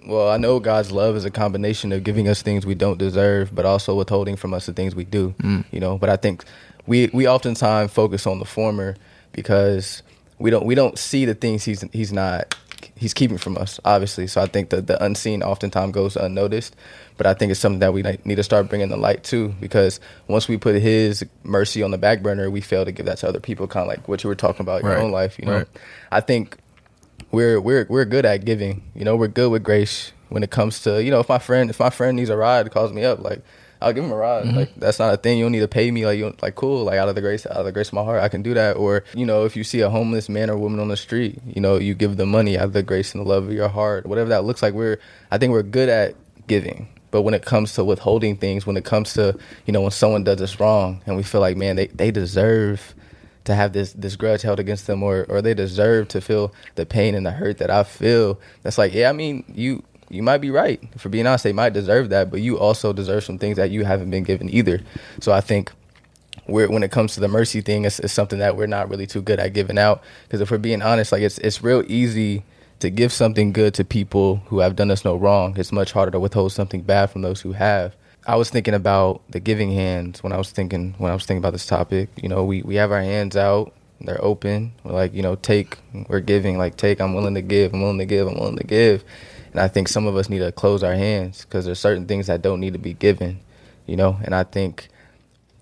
Well, 0.07 0.29
I 0.29 0.37
know 0.37 0.61
God's 0.61 0.93
love 0.93 1.17
is 1.17 1.25
a 1.25 1.31
combination 1.31 1.91
of 1.91 2.05
giving 2.05 2.29
us 2.29 2.43
things 2.43 2.67
we 2.67 2.75
don't 2.75 2.99
deserve, 2.99 3.55
but 3.55 3.65
also 3.65 3.95
withholding 3.95 4.37
from 4.37 4.53
us 4.53 4.67
the 4.67 4.75
things 4.75 4.95
we 4.95 5.05
do. 5.05 5.35
You 5.71 5.81
know, 5.81 5.97
but 5.97 6.11
I 6.11 6.17
think 6.17 6.45
we 6.87 7.09
we 7.15 7.27
oftentimes 7.27 7.91
focus 7.91 8.27
on 8.27 8.39
the 8.39 8.45
former 8.45 8.97
because 9.33 10.03
we 10.39 10.51
don't 10.51 10.67
we 10.67 10.75
don't 10.75 10.99
see 10.99 11.25
the 11.25 11.35
things 11.35 11.65
he's 11.65 11.83
he's 11.93 12.13
not 12.13 12.55
he's 12.97 13.15
keeping 13.15 13.39
from 13.39 13.57
us, 13.57 13.81
obviously. 13.85 14.27
So 14.27 14.41
I 14.41 14.47
think 14.47 14.71
that 14.71 14.87
the 14.87 15.03
unseen 15.03 15.43
oftentimes 15.43 15.93
goes 15.93 16.17
unnoticed. 16.17 16.77
But 17.17 17.27
I 17.27 17.35
think 17.35 17.51
it's 17.51 17.61
something 17.61 17.81
that 17.81 17.93
we 17.93 18.03
need 18.25 18.37
to 18.37 18.43
start 18.43 18.69
bringing 18.69 18.89
the 18.89 18.97
light 18.97 19.25
to 19.25 19.49
because 19.61 20.01
once 20.29 20.49
we 20.49 20.57
put 20.57 20.75
His 20.81 21.25
mercy 21.45 21.83
on 21.83 21.91
the 21.91 21.99
back 21.99 22.23
burner, 22.23 22.51
we 22.51 22.61
fail 22.61 22.85
to 22.85 22.93
give 22.93 23.07
that 23.07 23.19
to 23.19 23.29
other 23.29 23.41
people. 23.41 23.67
Kind 23.67 23.83
of 23.83 23.89
like 23.89 24.09
what 24.09 24.25
you 24.25 24.29
were 24.29 24.35
talking 24.35 24.63
about 24.63 24.81
in 24.81 24.87
your 24.87 24.99
own 24.99 25.13
life. 25.13 25.39
You 25.39 25.47
know, 25.47 25.59
Right. 25.59 25.69
I 26.11 26.21
think 26.21 26.59
we're 27.31 27.61
we're 27.61 27.87
we're 27.89 28.05
good 28.05 28.25
at 28.25 28.45
giving. 28.45 28.83
You 28.95 29.05
know, 29.05 29.17
we're 29.17 29.29
good 29.29 29.51
with 29.51 29.63
grace 29.63 30.13
when 30.29 30.43
it 30.43 30.51
comes 30.51 30.83
to 30.83 31.03
you 31.03 31.11
know 31.11 31.21
if 31.21 31.29
my 31.29 31.39
friend 31.39 31.71
if 31.71 31.79
my 31.81 31.91
friend 31.91 32.17
needs 32.17 32.31
a 32.31 32.37
ride, 32.37 32.71
calls 32.71 32.93
me 32.93 33.05
up 33.05 33.21
like. 33.21 33.43
I'll 33.85 33.93
give 33.93 34.05
him 34.05 34.13
a 34.13 34.17
ride. 34.17 34.45
Mm-hmm. 34.45 34.57
Like 34.57 34.75
that's 34.77 34.99
not 34.99 35.13
a 35.13 35.17
thing. 35.17 35.39
You 35.39 35.45
don't 35.45 35.53
need 35.53 35.61
to 35.61 35.69
pay 35.69 35.91
me. 35.91 36.07
Like 36.07 36.19
you 36.19 36.35
like 36.41 36.55
cool. 36.55 36.85
Like 36.85 36.99
out 36.99 37.09
of 37.09 37.15
the 37.15 37.21
grace, 37.21 37.47
out 37.47 37.53
of 37.53 37.65
the 37.65 37.73
grace 37.73 37.89
of 37.89 37.95
my 37.95 38.03
heart, 38.03 38.23
I 38.23 38.29
can 38.29 38.43
do 38.43 38.55
that. 38.55 38.77
Or 38.77 39.05
you 39.15 39.27
know, 39.27 39.45
if 39.45 39.57
you 39.57 39.65
see 39.65 39.81
a 39.81 39.91
homeless 39.91 40.29
man 40.29 40.51
or 40.51 40.57
woman 40.57 40.81
on 40.81 40.89
the 40.89 40.97
street, 40.97 41.39
you 41.47 41.61
know, 41.61 41.77
you 41.77 41.95
give 41.95 42.17
them 42.17 42.31
money 42.31 42.57
out 42.57 42.65
of 42.65 42.73
the 42.73 42.83
grace 42.83 43.15
and 43.15 43.25
the 43.25 43.29
love 43.29 43.45
of 43.45 43.53
your 43.53 43.69
heart. 43.69 44.07
Whatever 44.07 44.31
that 44.31 44.45
looks 44.45 44.63
like. 44.63 44.75
We're 44.75 44.99
I 45.31 45.39
think 45.39 45.53
we're 45.53 45.63
good 45.63 45.89
at 45.89 46.15
giving. 46.47 46.89
But 47.11 47.23
when 47.23 47.35
it 47.35 47.45
comes 47.45 47.75
to 47.75 47.85
withholding 47.85 48.37
things, 48.37 48.67
when 48.67 48.77
it 48.77 48.85
comes 48.85 49.13
to 49.15 49.39
you 49.67 49.73
know 49.73 49.83
when 49.83 49.91
someone 49.91 50.25
does 50.25 50.41
us 50.41 50.59
wrong, 50.59 51.03
and 51.07 51.17
we 51.17 51.23
feel 51.23 51.41
like 51.41 51.57
man, 51.57 51.77
they 51.77 51.89
they 51.89 52.11
deserve 52.11 52.95
to 53.45 53.55
have 53.55 53.73
this 53.73 53.93
this 53.93 54.17
grudge 54.17 54.43
held 54.43 54.59
against 54.59 54.87
them 54.87 55.03
or 55.03 55.27
or 55.29 55.43
they 55.43 55.55
deserve 55.55 56.09
to 56.09 56.21
feel 56.21 56.53
the 56.75 56.87
pain 56.87 57.15
and 57.15 57.25
the 57.25 57.31
hurt 57.31 57.59
that 57.59 57.71
I 57.71 57.85
feel. 57.85 58.41
That's 58.63 58.79
like, 58.79 58.95
yeah, 58.95 59.11
I 59.11 59.13
mean, 59.13 59.45
you 59.55 59.83
you 60.15 60.23
might 60.23 60.39
be 60.39 60.51
right. 60.51 60.81
For 60.99 61.09
being 61.09 61.27
honest, 61.27 61.45
they 61.45 61.53
might 61.53 61.73
deserve 61.73 62.09
that, 62.11 62.31
but 62.31 62.41
you 62.41 62.59
also 62.59 62.93
deserve 62.93 63.25
some 63.25 63.39
things 63.39 63.57
that 63.57 63.71
you 63.71 63.85
haven't 63.85 64.11
been 64.11 64.25
given 64.25 64.49
either. 64.49 64.81
So 65.21 65.33
I 65.33 65.41
think 65.41 65.73
we're, 66.47 66.71
when 66.71 66.83
it 66.83 66.91
comes 66.91 67.15
to 67.15 67.21
the 67.21 67.29
mercy 67.29 67.61
thing, 67.61 67.85
it's, 67.85 67.99
it's 67.99 68.13
something 68.13 68.39
that 68.39 68.57
we're 68.57 68.67
not 68.67 68.89
really 68.89 69.07
too 69.07 69.23
good 69.23 69.41
at 69.41 69.53
giving 69.53 69.79
out. 69.79 70.03
Because 70.25 70.41
if 70.41 70.51
we're 70.51 70.59
being 70.59 70.83
honest, 70.83 71.13
like 71.13 71.23
it's 71.23 71.39
it's 71.39 71.63
real 71.63 71.85
easy 71.89 72.45
to 72.81 72.91
give 72.91 73.13
something 73.13 73.53
good 73.53 73.75
to 73.75 73.85
people 73.85 74.37
who 74.47 74.61
have 74.61 74.77
done 74.77 74.91
us 74.91 75.05
no 75.05 75.17
wrong. 75.17 75.57
It's 75.59 75.73
much 75.73 75.93
harder 75.93 76.13
to 76.13 76.21
withhold 76.21 76.53
something 76.53 76.83
bad 76.83 77.11
from 77.11 77.23
those 77.23 77.41
who 77.41 77.53
have. 77.53 77.95
I 78.27 78.37
was 78.37 78.51
thinking 78.51 78.75
about 78.75 79.23
the 79.31 79.41
giving 79.41 79.73
hands 79.73 80.23
when 80.23 80.33
I 80.33 80.39
was 80.39 80.51
thinking 80.51 80.95
when 80.99 81.11
I 81.11 81.15
was 81.15 81.27
thinking 81.27 81.43
about 81.43 81.53
this 81.53 81.67
topic. 81.67 82.09
You 82.23 82.29
know, 82.29 82.45
we 82.45 82.63
we 82.63 82.77
have 82.77 82.93
our 82.93 83.03
hands 83.03 83.37
out, 83.37 83.75
they're 84.01 84.23
open. 84.23 84.73
We're 84.83 84.93
like, 84.93 85.15
you 85.15 85.23
know, 85.23 85.37
take, 85.37 85.79
we're 86.09 86.21
giving. 86.21 86.59
Like, 86.59 86.77
take, 86.77 87.01
I'm 87.01 87.15
willing 87.15 87.35
to 87.35 87.43
give. 87.43 87.73
I'm 87.73 87.81
willing 87.81 87.99
to 87.99 88.05
give. 88.05 88.27
I'm 88.27 88.39
willing 88.39 88.59
to 88.59 88.65
give. 88.65 89.05
And 89.55 89.61
I 89.61 89.69
think 89.69 89.87
some 89.87 90.07
of 90.09 90.17
us 90.17 90.29
need 90.29 90.41
to 90.41 90.51
close 90.51 90.83
our 90.83 90.95
hands 90.95 91.45
because 91.45 91.65
there's 91.65 91.79
certain 91.79 92.07
things 92.07 92.27
that 92.27 92.43
don't 92.43 92.59
need 92.59 92.73
to 92.73 92.79
be 92.79 92.93
given. 92.93 93.39
You 93.87 93.97
know, 93.97 94.19
and 94.25 94.35
I 94.35 94.43
think 94.43 94.89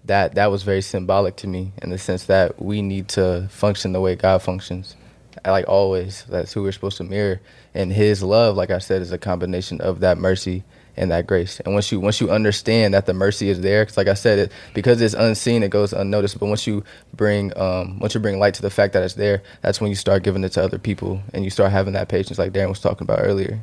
that 0.07 0.35
that 0.35 0.51
was 0.51 0.63
very 0.63 0.81
symbolic 0.81 1.37
to 1.37 1.47
me 1.47 1.73
in 1.83 1.91
the 1.91 1.99
sense 1.99 2.25
that 2.25 2.61
we 2.61 2.81
need 2.81 3.09
to 3.09 3.49
function 3.51 3.93
the 3.93 4.01
way 4.01 4.17
God 4.17 4.41
functions. 4.41 4.97
Like 5.45 5.69
always, 5.69 6.25
that's 6.29 6.55
who 6.55 6.63
we're 6.63 6.73
supposed 6.73 6.97
to 6.99 7.05
mirror. 7.05 7.41
And 7.75 7.93
His 7.93 8.23
love, 8.23 8.57
like 8.57 8.71
I 8.71 8.79
said, 8.79 9.03
is 9.03 9.13
a 9.13 9.19
combination 9.19 9.81
of 9.83 10.01
that 10.01 10.17
mercy 10.17 10.65
and 10.97 11.11
that 11.11 11.27
grace. 11.27 11.61
And 11.61 11.75
once 11.75 11.93
you 11.93 12.01
once 12.01 12.19
you 12.19 12.31
understand 12.31 12.95
that 12.95 13.05
the 13.05 13.13
mercy 13.13 13.51
is 13.51 13.61
there, 13.61 13.83
because 13.83 13.99
like 13.99 14.09
I 14.09 14.15
said, 14.15 14.39
it 14.39 14.53
because 14.73 15.03
it's 15.03 15.15
unseen, 15.15 15.63
it 15.63 15.71
goes 15.71 15.93
unnoticed. 15.93 16.39
But 16.39 16.47
once 16.47 16.67
you 16.67 16.83
bring 17.13 17.57
um, 17.59 17.99
once 17.99 18.15
you 18.15 18.21
bring 18.21 18.39
light 18.39 18.55
to 18.55 18.63
the 18.63 18.71
fact 18.71 18.95
that 18.95 19.03
it's 19.03 19.15
there, 19.15 19.43
that's 19.61 19.83
when 19.83 19.91
you 19.91 19.97
start 19.97 20.23
giving 20.23 20.45
it 20.45 20.53
to 20.53 20.63
other 20.63 20.79
people, 20.79 21.21
and 21.35 21.45
you 21.45 21.51
start 21.51 21.73
having 21.73 21.93
that 21.93 22.09
patience, 22.09 22.39
like 22.39 22.53
Darren 22.53 22.71
was 22.71 22.81
talking 22.81 23.05
about 23.05 23.21
earlier. 23.21 23.63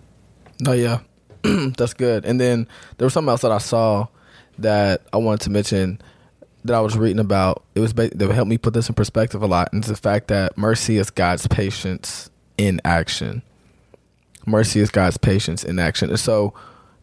No, 0.60 0.74
yeah, 0.74 1.00
that's 1.44 1.94
good. 1.94 2.26
And 2.26 2.40
then 2.40 2.68
there 2.98 3.06
was 3.06 3.14
something 3.14 3.30
else 3.30 3.42
that 3.42 3.52
I 3.52 3.60
saw 3.60 4.08
that 4.58 5.02
I 5.14 5.18
wanted 5.18 5.42
to 5.42 5.50
mention 5.50 6.02
that 6.66 6.76
I 6.76 6.82
was 6.82 6.98
reading 6.98 7.20
about. 7.20 7.64
It 7.76 7.80
was 7.80 7.94
that 7.94 8.20
helped 8.20 8.50
me 8.50 8.58
put 8.58 8.74
this 8.74 8.90
in 8.90 8.96
perspective 8.96 9.42
a 9.42 9.48
lot, 9.48 9.72
and 9.72 9.82
it's 9.82 9.88
the 9.88 9.96
fact 9.96 10.28
that 10.28 10.58
mercy 10.58 10.98
is 10.98 11.10
God's 11.10 11.48
patience 11.48 12.30
in 12.58 12.82
action. 12.84 13.42
Mercy 14.46 14.80
is 14.80 14.90
God's 14.90 15.18
patience 15.18 15.64
in 15.64 15.80
action, 15.80 16.10
and 16.10 16.20
so 16.20 16.54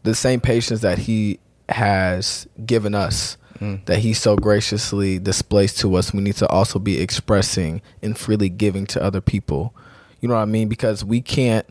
the 0.03 0.15
same 0.15 0.39
patience 0.39 0.81
that 0.81 0.99
He 0.99 1.39
has 1.69 2.47
given 2.65 2.93
us, 2.93 3.37
mm. 3.59 3.83
that 3.85 3.99
He 3.99 4.13
so 4.13 4.35
graciously 4.35 5.17
displays 5.19 5.73
to 5.75 5.95
us, 5.95 6.13
we 6.13 6.21
need 6.21 6.35
to 6.35 6.47
also 6.47 6.77
be 6.77 6.99
expressing 6.99 7.81
and 8.03 8.17
freely 8.17 8.49
giving 8.49 8.85
to 8.87 9.01
other 9.01 9.21
people. 9.21 9.73
You 10.21 10.29
know 10.29 10.35
what 10.35 10.41
I 10.41 10.45
mean? 10.45 10.67
Because 10.67 11.03
we 11.03 11.21
can't 11.21 11.67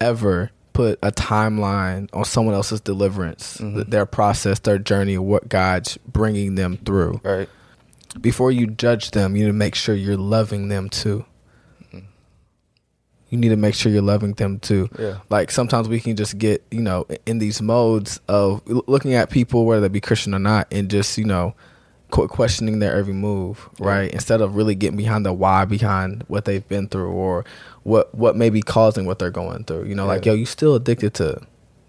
ever 0.00 0.50
put 0.78 0.96
a 1.02 1.10
timeline 1.10 2.08
on 2.12 2.24
someone 2.24 2.54
else's 2.54 2.80
deliverance, 2.80 3.56
mm-hmm. 3.56 3.90
their 3.90 4.06
process, 4.06 4.60
their 4.60 4.78
journey, 4.78 5.18
what 5.18 5.48
God's 5.48 5.96
bringing 6.06 6.54
them 6.54 6.76
through. 6.76 7.20
Right. 7.24 7.48
Before 8.20 8.52
you 8.52 8.68
judge 8.68 9.10
them, 9.10 9.34
you 9.34 9.42
need 9.42 9.48
to 9.50 9.54
make 9.54 9.74
sure 9.74 9.96
you're 9.96 10.16
loving 10.16 10.68
them 10.68 10.88
too. 10.88 11.24
Mm-hmm. 11.82 12.06
You 13.30 13.38
need 13.38 13.48
to 13.48 13.56
make 13.56 13.74
sure 13.74 13.90
you're 13.90 14.02
loving 14.02 14.34
them 14.34 14.60
too. 14.60 14.88
Yeah. 14.96 15.18
Like 15.30 15.50
sometimes 15.50 15.88
we 15.88 15.98
can 15.98 16.14
just 16.14 16.38
get, 16.38 16.64
you 16.70 16.80
know, 16.80 17.06
in 17.26 17.38
these 17.38 17.60
modes 17.60 18.20
of 18.28 18.62
looking 18.68 19.14
at 19.14 19.30
people, 19.30 19.66
whether 19.66 19.80
they 19.80 19.88
be 19.88 20.00
Christian 20.00 20.32
or 20.32 20.38
not, 20.38 20.68
and 20.70 20.88
just, 20.88 21.18
you 21.18 21.24
know, 21.24 21.56
questioning 22.10 22.78
their 22.78 22.94
every 22.94 23.14
move, 23.14 23.68
right? 23.80 24.04
Yeah. 24.04 24.14
Instead 24.14 24.42
of 24.42 24.54
really 24.54 24.76
getting 24.76 24.96
behind 24.96 25.26
the 25.26 25.32
why 25.32 25.64
behind 25.64 26.24
what 26.28 26.44
they've 26.44 26.68
been 26.68 26.86
through 26.86 27.10
or 27.10 27.44
what 27.88 28.14
what 28.14 28.36
may 28.36 28.50
be 28.50 28.60
causing 28.60 29.06
what 29.06 29.18
they're 29.18 29.30
going 29.30 29.64
through. 29.64 29.84
You 29.84 29.94
know, 29.94 30.04
yeah. 30.04 30.08
like 30.08 30.26
yo, 30.26 30.34
you 30.34 30.46
still 30.46 30.74
addicted 30.74 31.14
to 31.14 31.40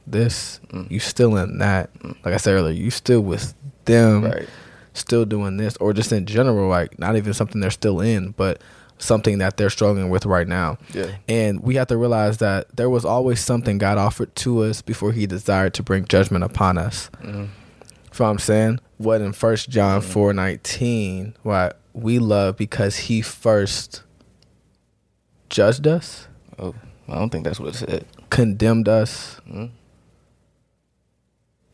this, 0.07 0.59
mm. 0.69 0.89
you 0.89 0.99
still 0.99 1.37
in 1.37 1.59
that. 1.59 1.93
Mm. 1.99 2.15
Like 2.25 2.33
I 2.33 2.37
said 2.37 2.53
earlier, 2.53 2.73
you 2.73 2.89
still 2.89 3.21
with 3.21 3.53
them, 3.85 4.23
right. 4.23 4.47
still 4.93 5.25
doing 5.25 5.57
this, 5.57 5.75
or 5.77 5.93
just 5.93 6.11
in 6.11 6.25
general, 6.25 6.69
like 6.69 6.97
not 6.97 7.17
even 7.17 7.33
something 7.33 7.59
they're 7.59 7.69
still 7.69 7.99
in, 7.99 8.31
but 8.31 8.61
something 8.97 9.37
that 9.39 9.57
they're 9.57 9.69
struggling 9.69 10.09
with 10.09 10.25
right 10.25 10.47
now. 10.47 10.77
Yeah. 10.93 11.15
And 11.27 11.61
we 11.61 11.75
have 11.75 11.87
to 11.87 11.97
realize 11.97 12.37
that 12.37 12.75
there 12.75 12.89
was 12.89 13.05
always 13.05 13.39
something 13.39 13.77
God 13.77 13.97
offered 13.97 14.33
to 14.37 14.63
us 14.63 14.81
before 14.81 15.11
He 15.11 15.27
desired 15.27 15.73
to 15.75 15.83
bring 15.83 16.05
judgment 16.05 16.43
upon 16.45 16.77
us. 16.77 17.09
Mm-hmm. 17.21 17.45
So 18.13 18.25
I'm 18.25 18.39
saying 18.39 18.79
what 18.97 19.21
in 19.21 19.33
First 19.33 19.69
John 19.69 20.01
mm-hmm. 20.01 20.11
four 20.11 20.33
nineteen, 20.33 21.35
what 21.43 21.77
we 21.91 22.19
love 22.19 22.55
because 22.55 22.95
He 22.95 23.21
first 23.21 24.03
judged 25.49 25.87
us. 25.87 26.27
Oh, 26.57 26.75
I 27.07 27.15
don't 27.15 27.29
think 27.29 27.45
that's 27.45 27.59
what 27.59 27.69
it 27.69 27.75
said. 27.75 28.05
Condemned 28.29 28.87
us. 28.87 29.39
Mm-hmm. 29.47 29.65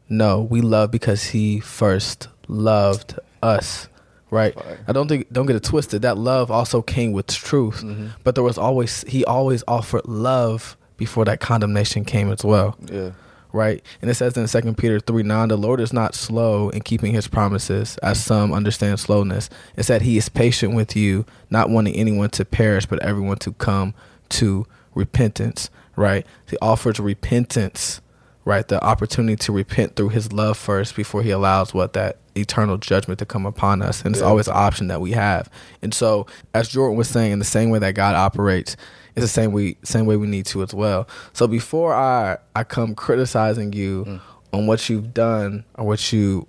No, 0.07 0.41
we 0.41 0.61
love 0.61 0.91
because 0.91 1.25
He 1.25 1.59
first 1.59 2.27
loved 2.47 3.19
us. 3.41 3.87
Right. 4.29 4.53
Fire. 4.53 4.79
I 4.87 4.91
don't 4.91 5.07
think 5.07 5.31
don't 5.31 5.45
get 5.45 5.55
it 5.55 5.63
twisted. 5.63 6.01
That 6.01 6.17
love 6.17 6.51
also 6.51 6.81
came 6.81 7.11
with 7.11 7.27
truth, 7.27 7.83
mm-hmm. 7.83 8.07
but 8.23 8.35
there 8.35 8.43
was 8.43 8.57
always 8.57 9.03
He 9.07 9.25
always 9.25 9.63
offered 9.67 10.05
love 10.05 10.77
before 10.97 11.25
that 11.25 11.39
condemnation 11.39 12.05
came 12.05 12.31
as 12.31 12.43
well. 12.43 12.77
Yeah 12.91 13.11
right? 13.55 13.81
And 14.01 14.11
it 14.11 14.15
says 14.15 14.37
in 14.37 14.47
Second 14.47 14.77
Peter 14.77 14.99
three 14.99 15.23
nine, 15.23 15.47
the 15.47 15.57
Lord 15.57 15.79
is 15.79 15.93
not 15.93 16.13
slow 16.13 16.69
in 16.69 16.81
keeping 16.81 17.13
His 17.13 17.27
promises, 17.27 17.97
as 17.99 18.23
some 18.23 18.53
understand 18.53 18.99
slowness. 18.99 19.49
It's 19.75 19.87
that 19.87 20.03
He 20.03 20.17
is 20.17 20.29
patient 20.29 20.75
with 20.75 20.95
you, 20.95 21.25
not 21.49 21.69
wanting 21.69 21.95
anyone 21.95 22.29
to 22.31 22.45
perish, 22.45 22.85
but 22.85 23.01
everyone 23.01 23.37
to 23.37 23.53
come 23.53 23.95
to 24.29 24.67
repentance. 24.93 25.69
Right? 25.95 26.27
He 26.49 26.57
offers 26.61 26.99
repentance, 26.99 28.01
right? 28.43 28.67
The 28.67 28.83
opportunity 28.83 29.37
to 29.37 29.53
repent 29.53 29.95
through 29.95 30.09
His 30.09 30.33
love 30.33 30.57
first 30.57 30.95
before 30.95 31.23
He 31.23 31.31
allows 31.31 31.73
what 31.73 31.93
that 31.93 32.17
eternal 32.35 32.77
judgment 32.77 33.19
to 33.19 33.25
come 33.25 33.45
upon 33.45 33.81
us. 33.81 34.03
And 34.03 34.13
it's 34.13 34.21
yeah. 34.21 34.27
always 34.27 34.49
an 34.49 34.55
option 34.57 34.87
that 34.87 34.99
we 34.99 35.11
have. 35.11 35.49
And 35.81 35.93
so, 35.93 36.27
as 36.53 36.67
Jordan 36.67 36.97
was 36.97 37.07
saying, 37.07 37.31
in 37.31 37.39
the 37.39 37.45
same 37.45 37.69
way 37.69 37.79
that 37.79 37.95
God 37.95 38.15
operates 38.15 38.75
it's 39.15 39.23
the 39.23 39.27
same 39.27 39.51
way 39.51 39.77
same 39.83 40.05
way 40.05 40.17
we 40.17 40.27
need 40.27 40.45
to 40.47 40.61
as 40.61 40.73
well. 40.73 41.07
So 41.33 41.47
before 41.47 41.93
I 41.93 42.37
I 42.55 42.63
come 42.63 42.95
criticizing 42.95 43.73
you 43.73 44.05
mm. 44.05 44.21
on 44.51 44.67
what 44.67 44.89
you've 44.89 45.13
done 45.13 45.63
or 45.75 45.85
what 45.85 46.11
you 46.11 46.47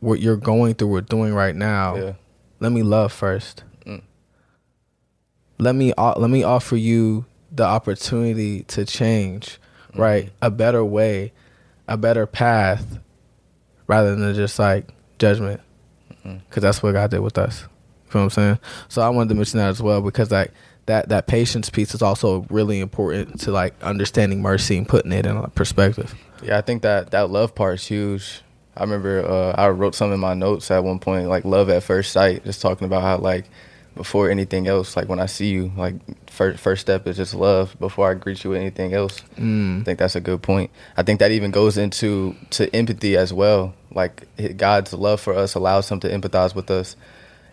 what 0.00 0.20
you're 0.20 0.36
going 0.36 0.74
through 0.74 0.94
or 0.94 1.00
doing 1.00 1.34
right 1.34 1.54
now, 1.54 1.96
yeah. 1.96 2.12
let 2.60 2.72
me 2.72 2.82
love 2.82 3.12
first. 3.12 3.62
Mm. 3.86 4.02
Let 5.58 5.74
me 5.76 5.92
let 5.96 6.30
me 6.30 6.42
offer 6.42 6.76
you 6.76 7.26
the 7.52 7.64
opportunity 7.64 8.64
to 8.64 8.84
change, 8.84 9.60
mm. 9.92 10.00
right? 10.00 10.30
A 10.42 10.50
better 10.50 10.84
way, 10.84 11.32
a 11.86 11.96
better 11.96 12.26
path, 12.26 12.98
rather 13.86 14.16
than 14.16 14.34
just 14.34 14.58
like 14.58 14.88
judgment, 15.20 15.60
because 16.24 16.62
that's 16.62 16.82
what 16.82 16.92
God 16.92 17.12
did 17.12 17.20
with 17.20 17.38
us. 17.38 17.62
You 17.62 18.20
know 18.20 18.26
what 18.26 18.38
I'm 18.38 18.42
saying? 18.42 18.58
So 18.88 19.02
I 19.02 19.08
wanted 19.08 19.28
to 19.30 19.34
mention 19.36 19.58
that 19.58 19.70
as 19.70 19.82
well 19.82 20.00
because 20.00 20.30
like 20.30 20.52
that 20.86 21.08
that 21.08 21.26
patience 21.26 21.70
piece 21.70 21.94
is 21.94 22.02
also 22.02 22.46
really 22.50 22.80
important 22.80 23.40
to 23.40 23.50
like 23.50 23.74
understanding 23.82 24.42
mercy 24.42 24.76
and 24.76 24.88
putting 24.88 25.12
it 25.12 25.26
in 25.26 25.36
a 25.36 25.48
perspective. 25.48 26.14
Yeah, 26.42 26.58
I 26.58 26.60
think 26.60 26.82
that 26.82 27.10
that 27.12 27.30
love 27.30 27.54
part 27.54 27.76
is 27.76 27.86
huge. 27.86 28.42
I 28.76 28.82
remember 28.82 29.24
uh, 29.26 29.52
I 29.52 29.68
wrote 29.68 29.94
some 29.94 30.12
in 30.12 30.20
my 30.20 30.34
notes 30.34 30.70
at 30.70 30.82
one 30.82 30.98
point, 30.98 31.28
like 31.28 31.44
love 31.44 31.70
at 31.70 31.82
first 31.82 32.12
sight, 32.12 32.44
just 32.44 32.60
talking 32.60 32.86
about 32.86 33.02
how 33.02 33.18
like 33.18 33.46
before 33.94 34.28
anything 34.28 34.66
else, 34.66 34.96
like 34.96 35.08
when 35.08 35.20
I 35.20 35.26
see 35.26 35.50
you, 35.50 35.72
like 35.76 35.94
first 36.28 36.58
first 36.58 36.80
step 36.80 37.06
is 37.06 37.16
just 37.16 37.34
love 37.34 37.76
before 37.78 38.10
I 38.10 38.14
greet 38.14 38.42
you 38.42 38.50
with 38.50 38.60
anything 38.60 38.92
else. 38.92 39.22
Mm. 39.36 39.82
I 39.82 39.84
think 39.84 39.98
that's 39.98 40.16
a 40.16 40.20
good 40.20 40.42
point. 40.42 40.70
I 40.96 41.02
think 41.02 41.20
that 41.20 41.30
even 41.30 41.50
goes 41.50 41.78
into 41.78 42.34
to 42.50 42.74
empathy 42.74 43.16
as 43.16 43.32
well. 43.32 43.74
Like 43.92 44.26
God's 44.56 44.92
love 44.92 45.20
for 45.20 45.34
us 45.34 45.54
allows 45.54 45.88
him 45.90 46.00
to 46.00 46.08
empathize 46.08 46.54
with 46.54 46.70
us 46.70 46.96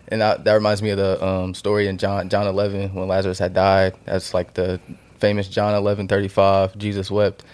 and 0.08 0.20
that, 0.20 0.44
that 0.44 0.54
reminds 0.54 0.82
me 0.82 0.90
of 0.90 0.98
the 0.98 1.24
um, 1.24 1.54
story 1.54 1.86
in 1.88 1.98
John 1.98 2.28
John 2.28 2.46
11 2.46 2.94
when 2.94 3.08
Lazarus 3.08 3.38
had 3.38 3.54
died. 3.54 3.94
That's 4.04 4.34
like 4.34 4.54
the 4.54 4.80
famous 5.18 5.48
John 5.48 5.74
11:35. 5.74 6.76
Jesus 6.76 7.10
wept 7.10 7.44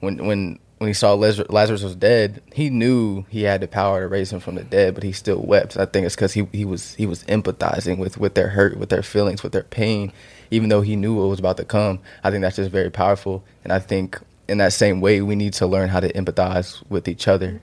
when 0.00 0.26
when 0.26 0.58
when 0.78 0.88
he 0.88 0.94
saw 0.94 1.14
Lazarus 1.14 1.82
was 1.82 1.96
dead. 1.96 2.42
He 2.52 2.68
knew 2.68 3.24
he 3.30 3.42
had 3.42 3.62
the 3.62 3.68
power 3.68 4.02
to 4.02 4.08
raise 4.08 4.30
him 4.30 4.40
from 4.40 4.56
the 4.56 4.64
dead, 4.64 4.94
but 4.94 5.02
he 5.02 5.12
still 5.12 5.40
wept. 5.40 5.76
I 5.76 5.86
think 5.86 6.06
it's 6.06 6.14
because 6.14 6.34
he 6.34 6.46
he 6.52 6.64
was 6.64 6.94
he 6.94 7.06
was 7.06 7.24
empathizing 7.24 7.98
with 7.98 8.18
with 8.18 8.34
their 8.34 8.48
hurt, 8.48 8.76
with 8.76 8.90
their 8.90 9.02
feelings, 9.02 9.42
with 9.42 9.52
their 9.52 9.62
pain, 9.62 10.12
even 10.50 10.68
though 10.68 10.82
he 10.82 10.96
knew 10.96 11.14
what 11.14 11.28
was 11.28 11.38
about 11.38 11.56
to 11.56 11.64
come. 11.64 12.00
I 12.22 12.30
think 12.30 12.42
that's 12.42 12.56
just 12.56 12.70
very 12.70 12.90
powerful, 12.90 13.42
and 13.64 13.72
I 13.72 13.78
think 13.78 14.20
in 14.48 14.58
that 14.58 14.72
same 14.72 15.00
way 15.00 15.22
we 15.22 15.34
need 15.34 15.54
to 15.54 15.66
learn 15.66 15.88
how 15.88 16.00
to 16.00 16.12
empathize 16.12 16.82
with 16.88 17.08
each 17.08 17.26
other 17.26 17.60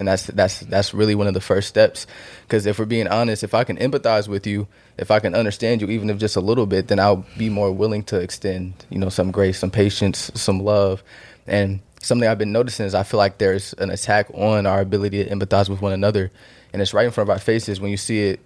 and 0.00 0.08
that's 0.08 0.26
that's 0.28 0.60
that's 0.60 0.94
really 0.94 1.14
one 1.14 1.26
of 1.26 1.34
the 1.34 1.40
first 1.40 1.68
steps. 1.68 2.06
Because 2.42 2.66
if 2.66 2.78
we're 2.78 2.86
being 2.86 3.06
honest 3.06 3.44
if 3.44 3.54
i 3.54 3.62
can 3.62 3.76
empathize 3.76 4.26
with 4.26 4.46
you 4.46 4.66
if 4.98 5.10
i 5.10 5.20
can 5.20 5.34
understand 5.34 5.80
you 5.80 5.88
even 5.88 6.10
if 6.10 6.18
just 6.18 6.34
a 6.34 6.40
little 6.40 6.66
bit 6.66 6.88
then 6.88 6.98
i'll 6.98 7.24
be 7.38 7.48
more 7.48 7.70
willing 7.70 8.02
to 8.04 8.18
extend 8.18 8.72
you 8.88 8.98
know 8.98 9.10
some 9.10 9.30
grace 9.30 9.60
some 9.60 9.70
patience 9.70 10.32
some 10.34 10.58
love. 10.58 11.04
And 11.46 11.80
something 12.00 12.26
i've 12.26 12.38
been 12.38 12.52
noticing 12.52 12.86
is 12.86 12.94
i 12.94 13.02
feel 13.02 13.18
like 13.18 13.38
there's 13.38 13.74
an 13.74 13.90
attack 13.90 14.26
on 14.34 14.66
our 14.66 14.80
ability 14.80 15.22
to 15.22 15.30
empathize 15.30 15.68
with 15.68 15.80
one 15.80 15.92
another. 15.92 16.32
And 16.72 16.80
it's 16.80 16.94
right 16.94 17.04
in 17.04 17.12
front 17.12 17.28
of 17.28 17.30
our 17.30 17.40
faces 17.40 17.80
when 17.80 17.90
you 17.90 17.96
see 17.96 18.20
it 18.22 18.40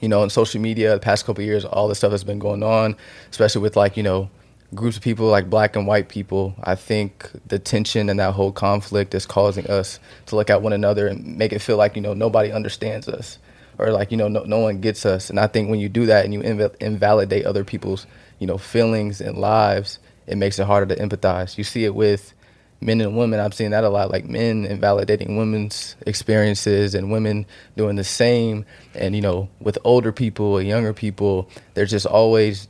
you 0.00 0.08
know 0.08 0.22
on 0.22 0.30
social 0.30 0.60
media 0.60 0.92
the 0.92 1.00
past 1.00 1.24
couple 1.24 1.42
years 1.42 1.64
all 1.64 1.88
the 1.88 1.94
stuff 1.94 2.10
that's 2.10 2.24
been 2.24 2.40
going 2.40 2.62
on 2.62 2.96
especially 3.30 3.62
with 3.62 3.76
like 3.76 3.96
you 3.96 4.02
know 4.02 4.28
groups 4.74 4.96
of 4.96 5.02
people 5.02 5.26
like 5.26 5.48
black 5.48 5.76
and 5.76 5.86
white 5.86 6.08
people, 6.08 6.54
I 6.62 6.74
think 6.74 7.30
the 7.46 7.58
tension 7.58 8.08
and 8.08 8.18
that 8.20 8.34
whole 8.34 8.52
conflict 8.52 9.14
is 9.14 9.26
causing 9.26 9.66
us 9.68 9.98
to 10.26 10.36
look 10.36 10.50
at 10.50 10.62
one 10.62 10.72
another 10.72 11.06
and 11.06 11.36
make 11.38 11.52
it 11.52 11.60
feel 11.60 11.76
like, 11.76 11.96
you 11.96 12.02
know, 12.02 12.14
nobody 12.14 12.52
understands 12.52 13.08
us 13.08 13.38
or 13.78 13.90
like, 13.90 14.10
you 14.10 14.16
know, 14.16 14.28
no, 14.28 14.44
no 14.44 14.58
one 14.58 14.80
gets 14.80 15.04
us. 15.06 15.30
And 15.30 15.38
I 15.38 15.46
think 15.46 15.68
when 15.68 15.80
you 15.80 15.88
do 15.88 16.06
that 16.06 16.24
and 16.24 16.34
you 16.34 16.40
inv- 16.40 16.76
invalidate 16.80 17.46
other 17.46 17.64
people's, 17.64 18.06
you 18.38 18.46
know, 18.46 18.58
feelings 18.58 19.20
and 19.20 19.38
lives, 19.38 19.98
it 20.26 20.36
makes 20.36 20.58
it 20.58 20.66
harder 20.66 20.94
to 20.94 21.00
empathize. 21.00 21.58
You 21.58 21.64
see 21.64 21.84
it 21.84 21.94
with 21.94 22.34
men 22.80 23.00
and 23.00 23.16
women. 23.16 23.40
I'm 23.40 23.52
seeing 23.52 23.70
that 23.70 23.84
a 23.84 23.88
lot, 23.88 24.10
like 24.10 24.26
men 24.26 24.64
invalidating 24.64 25.36
women's 25.36 25.96
experiences 26.06 26.94
and 26.94 27.10
women 27.10 27.46
doing 27.76 27.96
the 27.96 28.04
same. 28.04 28.64
And, 28.94 29.14
you 29.14 29.20
know, 29.20 29.48
with 29.60 29.78
older 29.84 30.12
people 30.12 30.58
and 30.58 30.68
younger 30.68 30.92
people, 30.92 31.48
there's 31.74 31.90
just 31.90 32.06
always 32.06 32.68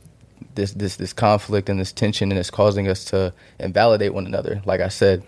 this 0.55 0.71
this 0.73 0.95
this 0.97 1.13
conflict 1.13 1.69
and 1.69 1.79
this 1.79 1.91
tension 1.91 2.31
and 2.31 2.39
it's 2.39 2.51
causing 2.51 2.87
us 2.87 3.05
to 3.05 3.33
invalidate 3.59 4.13
one 4.13 4.25
another 4.25 4.61
like 4.65 4.81
i 4.81 4.87
said 4.87 5.23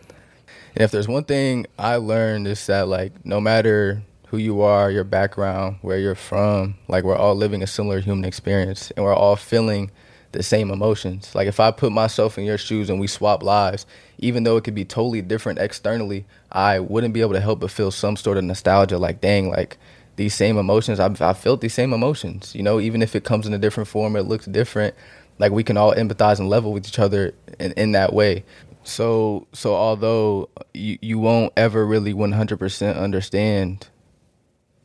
and 0.75 0.83
if 0.83 0.91
there's 0.91 1.07
one 1.07 1.23
thing 1.23 1.65
i 1.77 1.95
learned 1.95 2.47
is 2.47 2.65
that 2.67 2.87
like 2.87 3.13
no 3.25 3.39
matter 3.41 4.01
who 4.27 4.37
you 4.37 4.61
are 4.61 4.91
your 4.91 5.03
background 5.03 5.77
where 5.81 5.97
you're 5.97 6.15
from 6.15 6.75
like 6.87 7.03
we're 7.03 7.15
all 7.15 7.35
living 7.35 7.61
a 7.61 7.67
similar 7.67 7.99
human 7.99 8.25
experience 8.25 8.91
and 8.91 9.05
we're 9.05 9.15
all 9.15 9.35
feeling 9.35 9.91
the 10.31 10.43
same 10.43 10.71
emotions. 10.71 11.33
Like 11.33 11.47
if 11.47 11.59
I 11.59 11.71
put 11.71 11.91
myself 11.91 12.37
in 12.37 12.45
your 12.45 12.57
shoes 12.57 12.89
and 12.89 12.99
we 12.99 13.07
swap 13.07 13.43
lives, 13.43 13.85
even 14.19 14.43
though 14.43 14.57
it 14.57 14.63
could 14.63 14.75
be 14.75 14.85
totally 14.85 15.21
different 15.21 15.59
externally, 15.59 16.25
I 16.51 16.79
wouldn't 16.79 17.13
be 17.13 17.21
able 17.21 17.33
to 17.33 17.41
help 17.41 17.59
but 17.59 17.71
feel 17.71 17.91
some 17.91 18.15
sort 18.15 18.37
of 18.37 18.43
nostalgia. 18.43 18.97
Like, 18.97 19.21
dang, 19.21 19.49
like 19.49 19.77
these 20.17 20.33
same 20.33 20.57
emotions, 20.57 20.99
I've, 20.99 21.21
I 21.21 21.33
felt 21.33 21.61
these 21.61 21.73
same 21.73 21.93
emotions. 21.93 22.53
You 22.53 22.63
know, 22.63 22.79
even 22.79 23.01
if 23.01 23.15
it 23.15 23.23
comes 23.23 23.47
in 23.47 23.53
a 23.53 23.57
different 23.57 23.87
form, 23.87 24.15
it 24.15 24.23
looks 24.23 24.45
different. 24.45 24.95
Like 25.39 25.51
we 25.51 25.63
can 25.63 25.77
all 25.77 25.93
empathize 25.93 26.39
and 26.39 26.49
level 26.49 26.73
with 26.73 26.87
each 26.87 26.99
other 26.99 27.33
in, 27.59 27.71
in 27.73 27.91
that 27.93 28.13
way. 28.13 28.43
So, 28.83 29.47
so 29.53 29.75
although 29.75 30.49
you, 30.73 30.97
you 31.01 31.19
won't 31.19 31.53
ever 31.55 31.85
really 31.85 32.13
100% 32.13 32.97
understand 32.97 33.87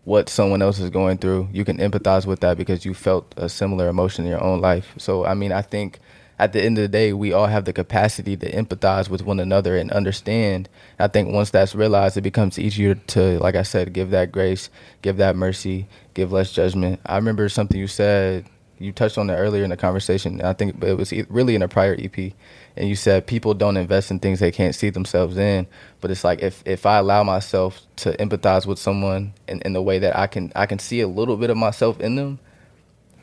what 0.04 0.28
someone 0.28 0.60
else 0.60 0.78
is 0.78 0.90
going 0.90 1.18
through, 1.18 1.48
you 1.52 1.64
can 1.64 1.78
empathize 1.78 2.26
with 2.26 2.40
that 2.40 2.58
because 2.58 2.84
you 2.84 2.92
felt 2.92 3.32
a 3.36 3.48
similar 3.48 3.88
emotion 3.88 4.24
in 4.24 4.30
your 4.30 4.42
own 4.42 4.60
life. 4.60 4.92
So, 4.98 5.24
I 5.24 5.34
mean, 5.34 5.52
I 5.52 5.62
think 5.62 5.98
at 6.42 6.52
the 6.52 6.62
end 6.62 6.76
of 6.78 6.82
the 6.82 6.88
day, 6.88 7.12
we 7.12 7.32
all 7.32 7.46
have 7.46 7.64
the 7.64 7.72
capacity 7.72 8.36
to 8.36 8.50
empathize 8.50 9.08
with 9.08 9.22
one 9.22 9.38
another 9.38 9.76
and 9.76 9.92
understand. 9.92 10.68
I 10.98 11.06
think 11.08 11.32
once 11.32 11.50
that's 11.50 11.74
realized, 11.74 12.16
it 12.16 12.22
becomes 12.22 12.58
easier 12.58 12.96
to, 12.96 13.38
like 13.38 13.54
I 13.54 13.62
said, 13.62 13.92
give 13.92 14.10
that 14.10 14.32
grace, 14.32 14.68
give 15.02 15.18
that 15.18 15.36
mercy, 15.36 15.86
give 16.14 16.32
less 16.32 16.52
judgment. 16.52 17.00
I 17.06 17.16
remember 17.16 17.48
something 17.48 17.78
you 17.78 17.86
said, 17.86 18.46
you 18.78 18.90
touched 18.90 19.18
on 19.18 19.30
it 19.30 19.34
earlier 19.34 19.62
in 19.62 19.70
the 19.70 19.76
conversation. 19.76 20.42
I 20.42 20.52
think 20.52 20.82
it 20.82 20.94
was 20.94 21.12
really 21.30 21.54
in 21.54 21.62
a 21.62 21.68
prior 21.68 21.96
EP 21.96 22.32
and 22.76 22.88
you 22.88 22.96
said 22.96 23.26
people 23.26 23.54
don't 23.54 23.76
invest 23.76 24.10
in 24.10 24.18
things 24.18 24.40
they 24.40 24.50
can't 24.50 24.74
see 24.74 24.90
themselves 24.90 25.36
in 25.36 25.66
but 26.00 26.10
it's 26.10 26.24
like 26.24 26.42
if 26.42 26.62
if 26.66 26.86
i 26.86 26.98
allow 26.98 27.22
myself 27.22 27.82
to 27.96 28.12
empathize 28.16 28.66
with 28.66 28.78
someone 28.78 29.32
in, 29.48 29.60
in 29.62 29.72
the 29.72 29.82
way 29.82 29.98
that 29.98 30.16
i 30.16 30.26
can 30.26 30.52
i 30.56 30.66
can 30.66 30.78
see 30.78 31.00
a 31.00 31.08
little 31.08 31.36
bit 31.36 31.50
of 31.50 31.56
myself 31.56 32.00
in 32.00 32.16
them 32.16 32.38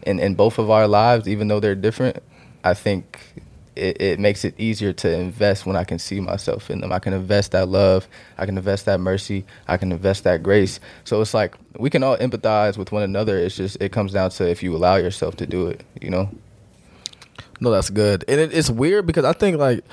in 0.03 0.19
in 0.19 0.35
both 0.35 0.59
of 0.59 0.69
our 0.69 0.87
lives 0.87 1.27
even 1.27 1.47
though 1.47 1.59
they're 1.59 1.75
different 1.75 2.21
i 2.63 2.73
think 2.73 3.19
it, 3.75 4.01
it 4.01 4.19
makes 4.19 4.43
it 4.43 4.53
easier 4.59 4.91
to 4.93 5.11
invest 5.11 5.65
when 5.65 5.75
i 5.75 5.83
can 5.83 5.99
see 5.99 6.19
myself 6.19 6.69
in 6.69 6.81
them. 6.81 6.91
I 6.91 6.99
can 6.99 7.13
invest 7.13 7.51
that 7.51 7.67
love 7.69 8.07
i 8.37 8.45
can 8.45 8.57
invest 8.57 8.85
that 8.85 8.99
mercy 8.99 9.45
i 9.67 9.77
can 9.77 9.91
invest 9.91 10.23
that 10.25 10.43
grace. 10.43 10.79
So 11.03 11.21
it's 11.21 11.33
like 11.33 11.55
we 11.77 11.89
can 11.89 12.03
all 12.03 12.17
empathize 12.17 12.77
with 12.77 12.91
one 12.91 13.03
another. 13.03 13.37
It's 13.37 13.55
just 13.55 13.77
it 13.81 13.91
comes 13.91 14.11
down 14.11 14.31
to 14.31 14.49
if 14.49 14.63
you 14.63 14.75
allow 14.75 14.95
yourself 14.97 15.35
to 15.37 15.45
do 15.45 15.67
it 15.67 15.83
you 16.01 16.09
know? 16.09 16.29
No, 17.59 17.71
that's 17.71 17.89
good. 17.89 18.23
And 18.27 18.39
it, 18.39 18.53
it's 18.53 18.69
weird 18.69 19.05
because 19.05 19.25
I 19.25 19.33
think 19.33 19.57
like 19.57 19.83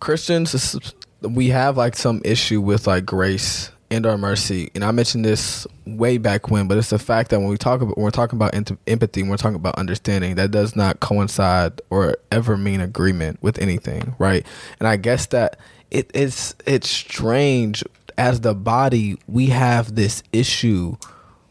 Christians, 0.00 0.94
we 1.20 1.48
have 1.48 1.76
like 1.76 1.96
some 1.96 2.20
issue 2.24 2.60
with 2.60 2.86
like 2.86 3.04
grace 3.04 3.70
and 3.90 4.04
our 4.06 4.18
mercy. 4.18 4.70
And 4.74 4.84
I 4.84 4.90
mentioned 4.90 5.24
this 5.24 5.66
way 5.86 6.18
back 6.18 6.50
when, 6.50 6.68
but 6.68 6.76
it's 6.78 6.90
the 6.90 6.98
fact 6.98 7.30
that 7.30 7.40
when 7.40 7.48
we 7.48 7.56
talk 7.56 7.80
about 7.80 7.96
when 7.96 8.04
we're 8.04 8.10
talking 8.10 8.36
about 8.36 8.54
empathy, 8.86 9.22
when 9.22 9.30
we're 9.30 9.36
talking 9.36 9.56
about 9.56 9.76
understanding, 9.76 10.34
that 10.36 10.50
does 10.50 10.76
not 10.76 11.00
coincide 11.00 11.80
or 11.90 12.16
ever 12.30 12.56
mean 12.56 12.80
agreement 12.80 13.42
with 13.42 13.58
anything, 13.58 14.14
right? 14.18 14.46
And 14.78 14.88
I 14.88 14.96
guess 14.96 15.26
that 15.26 15.58
it 15.90 16.10
is 16.14 16.54
it's 16.66 16.88
strange 16.88 17.82
as 18.16 18.40
the 18.40 18.54
body 18.54 19.16
we 19.26 19.46
have 19.46 19.94
this 19.94 20.22
issue 20.32 20.96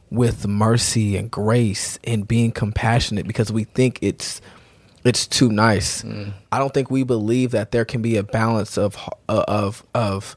with 0.10 0.48
mercy 0.48 1.18
and 1.18 1.30
grace 1.30 2.00
and 2.04 2.28
being 2.28 2.52
compassionate 2.52 3.28
because 3.28 3.52
we 3.52 3.64
think 3.64 4.00
it's 4.02 4.42
it's 5.04 5.26
too 5.26 5.50
nice. 5.50 6.04
Mm. 6.04 6.34
I 6.52 6.60
don't 6.60 6.74
think 6.74 6.92
we 6.92 7.04
believe 7.04 7.52
that 7.52 7.72
there 7.72 7.86
can 7.86 8.02
be 8.02 8.18
a 8.18 8.24
balance 8.24 8.78
of 8.78 8.98
uh, 9.30 9.46
of 9.48 9.84
of 9.96 10.36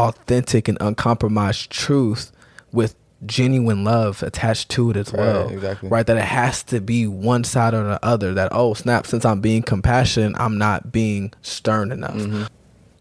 authentic 0.00 0.68
and 0.68 0.78
uncompromised 0.80 1.70
truth 1.70 2.32
with 2.72 2.96
genuine 3.26 3.84
love 3.84 4.22
attached 4.22 4.70
to 4.70 4.90
it 4.90 4.96
as 4.96 5.12
well. 5.12 5.44
Right, 5.44 5.54
exactly. 5.54 5.88
right, 5.90 6.06
that 6.06 6.16
it 6.16 6.24
has 6.24 6.62
to 6.64 6.80
be 6.80 7.06
one 7.06 7.44
side 7.44 7.74
or 7.74 7.84
the 7.84 8.04
other. 8.04 8.32
That 8.34 8.48
oh 8.52 8.74
snap, 8.74 9.06
since 9.06 9.24
I'm 9.24 9.40
being 9.40 9.62
compassionate, 9.62 10.40
I'm 10.40 10.58
not 10.58 10.90
being 10.90 11.32
stern 11.42 11.92
enough. 11.92 12.14
Mm-hmm. 12.14 12.44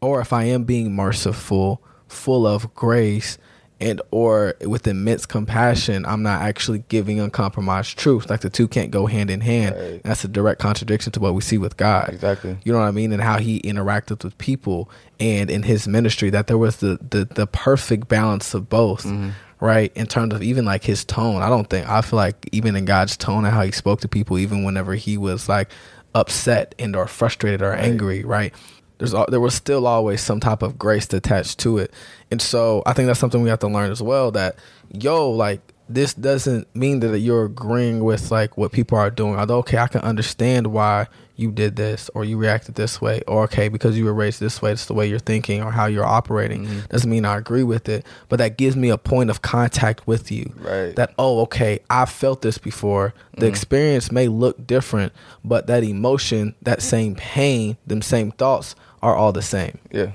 Or 0.01 0.21
if 0.21 0.33
I 0.33 0.43
am 0.45 0.63
being 0.63 0.93
merciful, 0.93 1.81
full 2.07 2.45
of 2.45 2.73
grace, 2.75 3.37
and 3.81 4.01
or 4.11 4.55
with 4.61 4.87
immense 4.87 5.25
compassion 5.25 6.05
i'm 6.05 6.21
not 6.21 6.41
actually 6.41 6.83
giving 6.89 7.19
uncompromised 7.19 7.97
truth 7.97 8.29
like 8.29 8.41
the 8.41 8.49
two 8.49 8.67
can't 8.67 8.91
go 8.91 9.05
hand 9.05 9.29
in 9.29 9.41
hand. 9.41 9.75
Right. 9.75 10.03
that's 10.03 10.23
a 10.23 10.27
direct 10.27 10.59
contradiction 10.59 11.11
to 11.13 11.19
what 11.19 11.33
we 11.33 11.41
see 11.41 11.57
with 11.57 11.77
god. 11.77 12.09
Exactly. 12.09 12.57
You 12.63 12.71
know 12.71 12.79
what 12.79 12.85
i 12.85 12.91
mean? 12.91 13.11
And 13.11 13.21
how 13.21 13.39
he 13.39 13.59
interacted 13.61 14.23
with 14.23 14.37
people 14.37 14.89
and 15.19 15.49
in 15.49 15.63
his 15.63 15.87
ministry 15.87 16.29
that 16.29 16.47
there 16.47 16.57
was 16.57 16.77
the 16.77 16.99
the, 17.09 17.25
the 17.25 17.47
perfect 17.47 18.07
balance 18.07 18.53
of 18.53 18.69
both 18.69 19.03
mm-hmm. 19.03 19.29
right? 19.59 19.91
In 19.95 20.07
terms 20.07 20.33
of 20.33 20.41
even 20.43 20.65
like 20.65 20.83
his 20.83 21.03
tone. 21.03 21.41
I 21.41 21.49
don't 21.49 21.69
think 21.69 21.87
i 21.89 22.01
feel 22.01 22.17
like 22.17 22.49
even 22.51 22.75
in 22.75 22.85
god's 22.85 23.17
tone 23.17 23.45
and 23.45 23.53
how 23.53 23.61
he 23.61 23.71
spoke 23.71 24.01
to 24.01 24.07
people 24.07 24.37
even 24.37 24.63
whenever 24.63 24.95
he 24.95 25.17
was 25.17 25.49
like 25.49 25.69
upset 26.15 26.73
and 26.79 26.95
or 26.95 27.07
frustrated 27.07 27.61
or 27.61 27.69
right. 27.69 27.79
angry 27.79 28.23
right 28.23 28.53
there's 28.99 29.15
there 29.29 29.39
was 29.39 29.55
still 29.55 29.87
always 29.87 30.21
some 30.21 30.39
type 30.39 30.61
of 30.61 30.77
grace 30.77 31.11
attached 31.11 31.57
to 31.59 31.79
it. 31.79 31.91
And 32.29 32.41
so 32.41 32.83
i 32.85 32.93
think 32.93 33.07
that's 33.07 33.19
something 33.19 33.41
we 33.41 33.49
have 33.49 33.59
to 33.59 33.67
learn 33.67 33.91
as 33.91 34.01
well 34.01 34.31
that 34.31 34.55
yo 34.91 35.29
like 35.29 35.73
this 35.91 36.13
doesn't 36.13 36.73
mean 36.75 36.99
that 36.99 37.17
you're 37.19 37.45
agreeing 37.45 38.03
with 38.03 38.29
like 38.29 38.55
what 38.57 38.71
people 38.71 38.97
are 38.97 39.09
doing. 39.09 39.39
Although 39.39 39.57
okay 39.59 39.77
i 39.77 39.87
can 39.87 40.01
understand 40.01 40.67
why 40.67 41.07
you 41.35 41.51
did 41.51 41.77
this 41.77 42.09
or 42.13 42.25
you 42.25 42.37
reacted 42.37 42.75
this 42.75 42.99
way 42.99 43.21
or 43.25 43.43
okay 43.43 43.69
because 43.69 43.97
you 43.97 44.03
were 44.03 44.13
raised 44.13 44.41
this 44.41 44.61
way 44.61 44.73
it's 44.73 44.87
the 44.87 44.93
way 44.93 45.07
you're 45.07 45.17
thinking 45.17 45.63
or 45.63 45.71
how 45.71 45.85
you're 45.85 46.05
operating 46.05 46.65
mm-hmm. 46.65 46.79
doesn't 46.89 47.09
mean 47.09 47.23
i 47.25 47.37
agree 47.37 47.63
with 47.63 47.89
it. 47.89 48.05
But 48.27 48.37
that 48.37 48.57
gives 48.57 48.75
me 48.75 48.89
a 48.89 48.97
point 48.97 49.29
of 49.29 49.41
contact 49.41 50.05
with 50.05 50.31
you. 50.31 50.53
Right. 50.57 50.95
That 50.95 51.13
oh 51.17 51.41
okay 51.41 51.79
i 51.89 52.05
felt 52.05 52.41
this 52.41 52.57
before. 52.57 53.13
The 53.31 53.37
mm-hmm. 53.37 53.47
experience 53.47 54.11
may 54.11 54.27
look 54.27 54.67
different 54.67 55.13
but 55.43 55.67
that 55.67 55.83
emotion 55.83 56.55
that 56.61 56.81
same 56.81 57.15
pain 57.15 57.77
them 57.87 58.01
same 58.01 58.31
thoughts 58.31 58.75
are 59.01 59.15
all 59.15 59.31
the 59.31 59.41
same. 59.41 59.77
Yeah. 59.91 60.11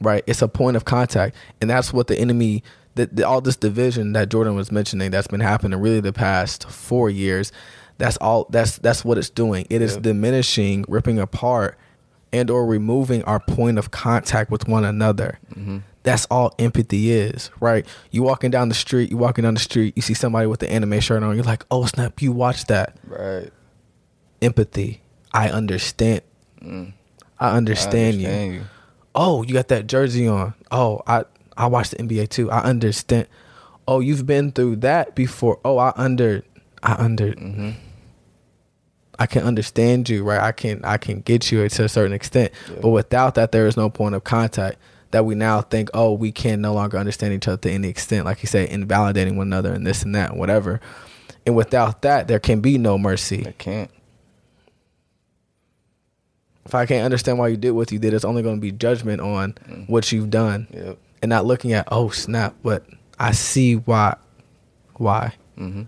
Right? 0.00 0.24
It's 0.26 0.42
a 0.42 0.48
point 0.48 0.76
of 0.76 0.84
contact. 0.84 1.36
And 1.60 1.70
that's 1.70 1.92
what 1.92 2.06
the 2.08 2.18
enemy 2.18 2.62
that 2.94 3.22
all 3.22 3.40
this 3.40 3.56
division 3.56 4.12
that 4.12 4.28
Jordan 4.28 4.54
was 4.54 4.70
mentioning 4.70 5.10
that's 5.10 5.26
been 5.26 5.40
happening 5.40 5.80
really 5.80 6.00
the 6.00 6.12
past 6.12 6.68
4 6.68 7.08
years, 7.08 7.50
that's 7.98 8.16
all 8.18 8.46
that's 8.50 8.78
that's 8.78 9.04
what 9.04 9.18
it's 9.18 9.30
doing. 9.30 9.66
It 9.70 9.80
is 9.80 9.94
yeah. 9.94 10.00
diminishing, 10.00 10.84
ripping 10.88 11.18
apart 11.18 11.78
and 12.32 12.50
or 12.50 12.66
removing 12.66 13.22
our 13.24 13.40
point 13.40 13.78
of 13.78 13.90
contact 13.90 14.50
with 14.50 14.66
one 14.66 14.84
another. 14.84 15.38
Mm-hmm. 15.54 15.78
That's 16.02 16.26
all 16.26 16.54
empathy 16.58 17.12
is, 17.12 17.50
right? 17.60 17.86
You 18.10 18.24
walking 18.24 18.50
down 18.50 18.68
the 18.68 18.74
street, 18.74 19.10
you 19.10 19.16
walking 19.16 19.44
down 19.44 19.54
the 19.54 19.60
street, 19.60 19.94
you 19.94 20.02
see 20.02 20.14
somebody 20.14 20.48
with 20.48 20.58
the 20.58 20.68
anime 20.68 20.98
shirt 20.98 21.22
on, 21.22 21.34
you're 21.36 21.44
like, 21.44 21.64
"Oh 21.70 21.86
snap, 21.86 22.20
you 22.20 22.32
watch 22.32 22.66
that." 22.66 22.96
Right. 23.06 23.50
Empathy. 24.40 25.00
I 25.32 25.50
understand. 25.50 26.22
Mm. 26.60 26.94
I 27.42 27.56
understand, 27.56 27.96
I 27.96 28.08
understand 28.08 28.52
you. 28.52 28.60
you. 28.60 28.64
Oh, 29.14 29.42
you 29.42 29.52
got 29.52 29.68
that 29.68 29.86
jersey 29.86 30.28
on. 30.28 30.54
Oh, 30.70 31.02
I 31.06 31.24
I 31.56 31.66
watched 31.66 31.90
the 31.90 31.96
NBA 31.98 32.28
too. 32.28 32.50
I 32.50 32.60
understand. 32.60 33.26
Oh, 33.86 34.00
you've 34.00 34.26
been 34.26 34.52
through 34.52 34.76
that 34.76 35.14
before. 35.14 35.58
Oh, 35.64 35.76
I 35.78 35.92
under 35.96 36.44
I 36.82 36.94
under 36.94 37.32
mm-hmm. 37.32 37.70
I 39.18 39.26
can 39.26 39.42
understand 39.42 40.08
you, 40.08 40.22
right? 40.22 40.40
I 40.40 40.52
can 40.52 40.84
I 40.84 40.98
can 40.98 41.20
get 41.20 41.50
you 41.50 41.68
to 41.68 41.84
a 41.84 41.88
certain 41.88 42.12
extent. 42.12 42.52
Yeah. 42.70 42.78
But 42.80 42.90
without 42.90 43.34
that 43.34 43.52
there 43.52 43.66
is 43.66 43.76
no 43.76 43.90
point 43.90 44.14
of 44.14 44.24
contact 44.24 44.78
that 45.10 45.26
we 45.26 45.34
now 45.34 45.60
think, 45.60 45.90
oh, 45.92 46.12
we 46.12 46.32
can 46.32 46.60
no 46.60 46.72
longer 46.72 46.96
understand 46.96 47.34
each 47.34 47.46
other 47.46 47.58
to 47.58 47.70
any 47.70 47.88
extent, 47.88 48.24
like 48.24 48.42
you 48.42 48.46
say, 48.46 48.68
invalidating 48.68 49.36
one 49.36 49.48
another 49.48 49.72
and 49.72 49.86
this 49.86 50.04
and 50.04 50.14
that 50.14 50.30
and 50.30 50.38
whatever. 50.38 50.80
And 51.44 51.54
without 51.54 52.02
that, 52.02 52.28
there 52.28 52.38
can 52.38 52.60
be 52.60 52.78
no 52.78 52.96
mercy. 52.96 53.42
It 53.42 53.58
can't 53.58 53.90
if 56.64 56.74
I 56.74 56.86
can't 56.86 57.04
understand 57.04 57.38
why 57.38 57.48
you 57.48 57.56
did 57.56 57.72
what 57.72 57.90
you 57.90 57.98
did, 57.98 58.14
it's 58.14 58.24
only 58.24 58.42
going 58.42 58.56
to 58.56 58.60
be 58.60 58.72
judgment 58.72 59.20
on 59.20 59.52
mm. 59.52 59.88
what 59.88 60.12
you've 60.12 60.30
done, 60.30 60.66
yep. 60.72 60.98
and 61.20 61.28
not 61.28 61.44
looking 61.44 61.72
at 61.72 61.88
oh 61.90 62.10
snap, 62.10 62.54
but 62.62 62.84
I 63.18 63.32
see 63.32 63.74
why, 63.74 64.16
why. 64.94 65.34
Mm-hmm. 65.58 65.82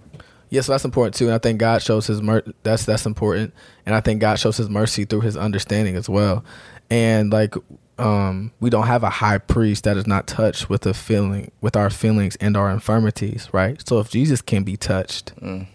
Yes, 0.51 0.67
so 0.67 0.73
that's 0.73 0.85
important 0.85 1.15
too, 1.15 1.27
and 1.27 1.35
I 1.35 1.39
think 1.39 1.59
God 1.59 1.83
shows 1.83 2.07
His 2.07 2.23
mer- 2.23 2.45
that's 2.63 2.85
that's 2.85 3.07
important, 3.07 3.55
and 3.87 3.95
I 3.95 4.01
think 4.01 4.21
God 4.21 4.39
shows 4.39 4.57
His 4.57 4.69
mercy 4.69 5.05
through 5.05 5.23
His 5.23 5.37
understanding 5.37 5.97
as 5.97 6.09
well, 6.09 6.45
and 6.91 7.33
like 7.33 7.55
um, 7.99 8.53
we 8.61 8.71
don't 8.71 8.87
have 8.87 9.03
a 9.03 9.11
high 9.11 9.39
priest 9.39 9.85
that 9.85 9.97
is 9.97 10.07
not 10.07 10.27
touched 10.27 10.69
with 10.69 10.83
the 10.83 10.95
feeling 10.95 11.51
with 11.61 11.77
our 11.77 11.91
feelings 11.91 12.37
and 12.37 12.57
our 12.57 12.71
infirmities, 12.71 13.49
right? 13.53 13.87
So 13.87 14.01
if 14.01 14.11
Jesus 14.11 14.43
can 14.43 14.65
be 14.65 14.77
touched, 14.77 15.35
mm. 15.37 15.67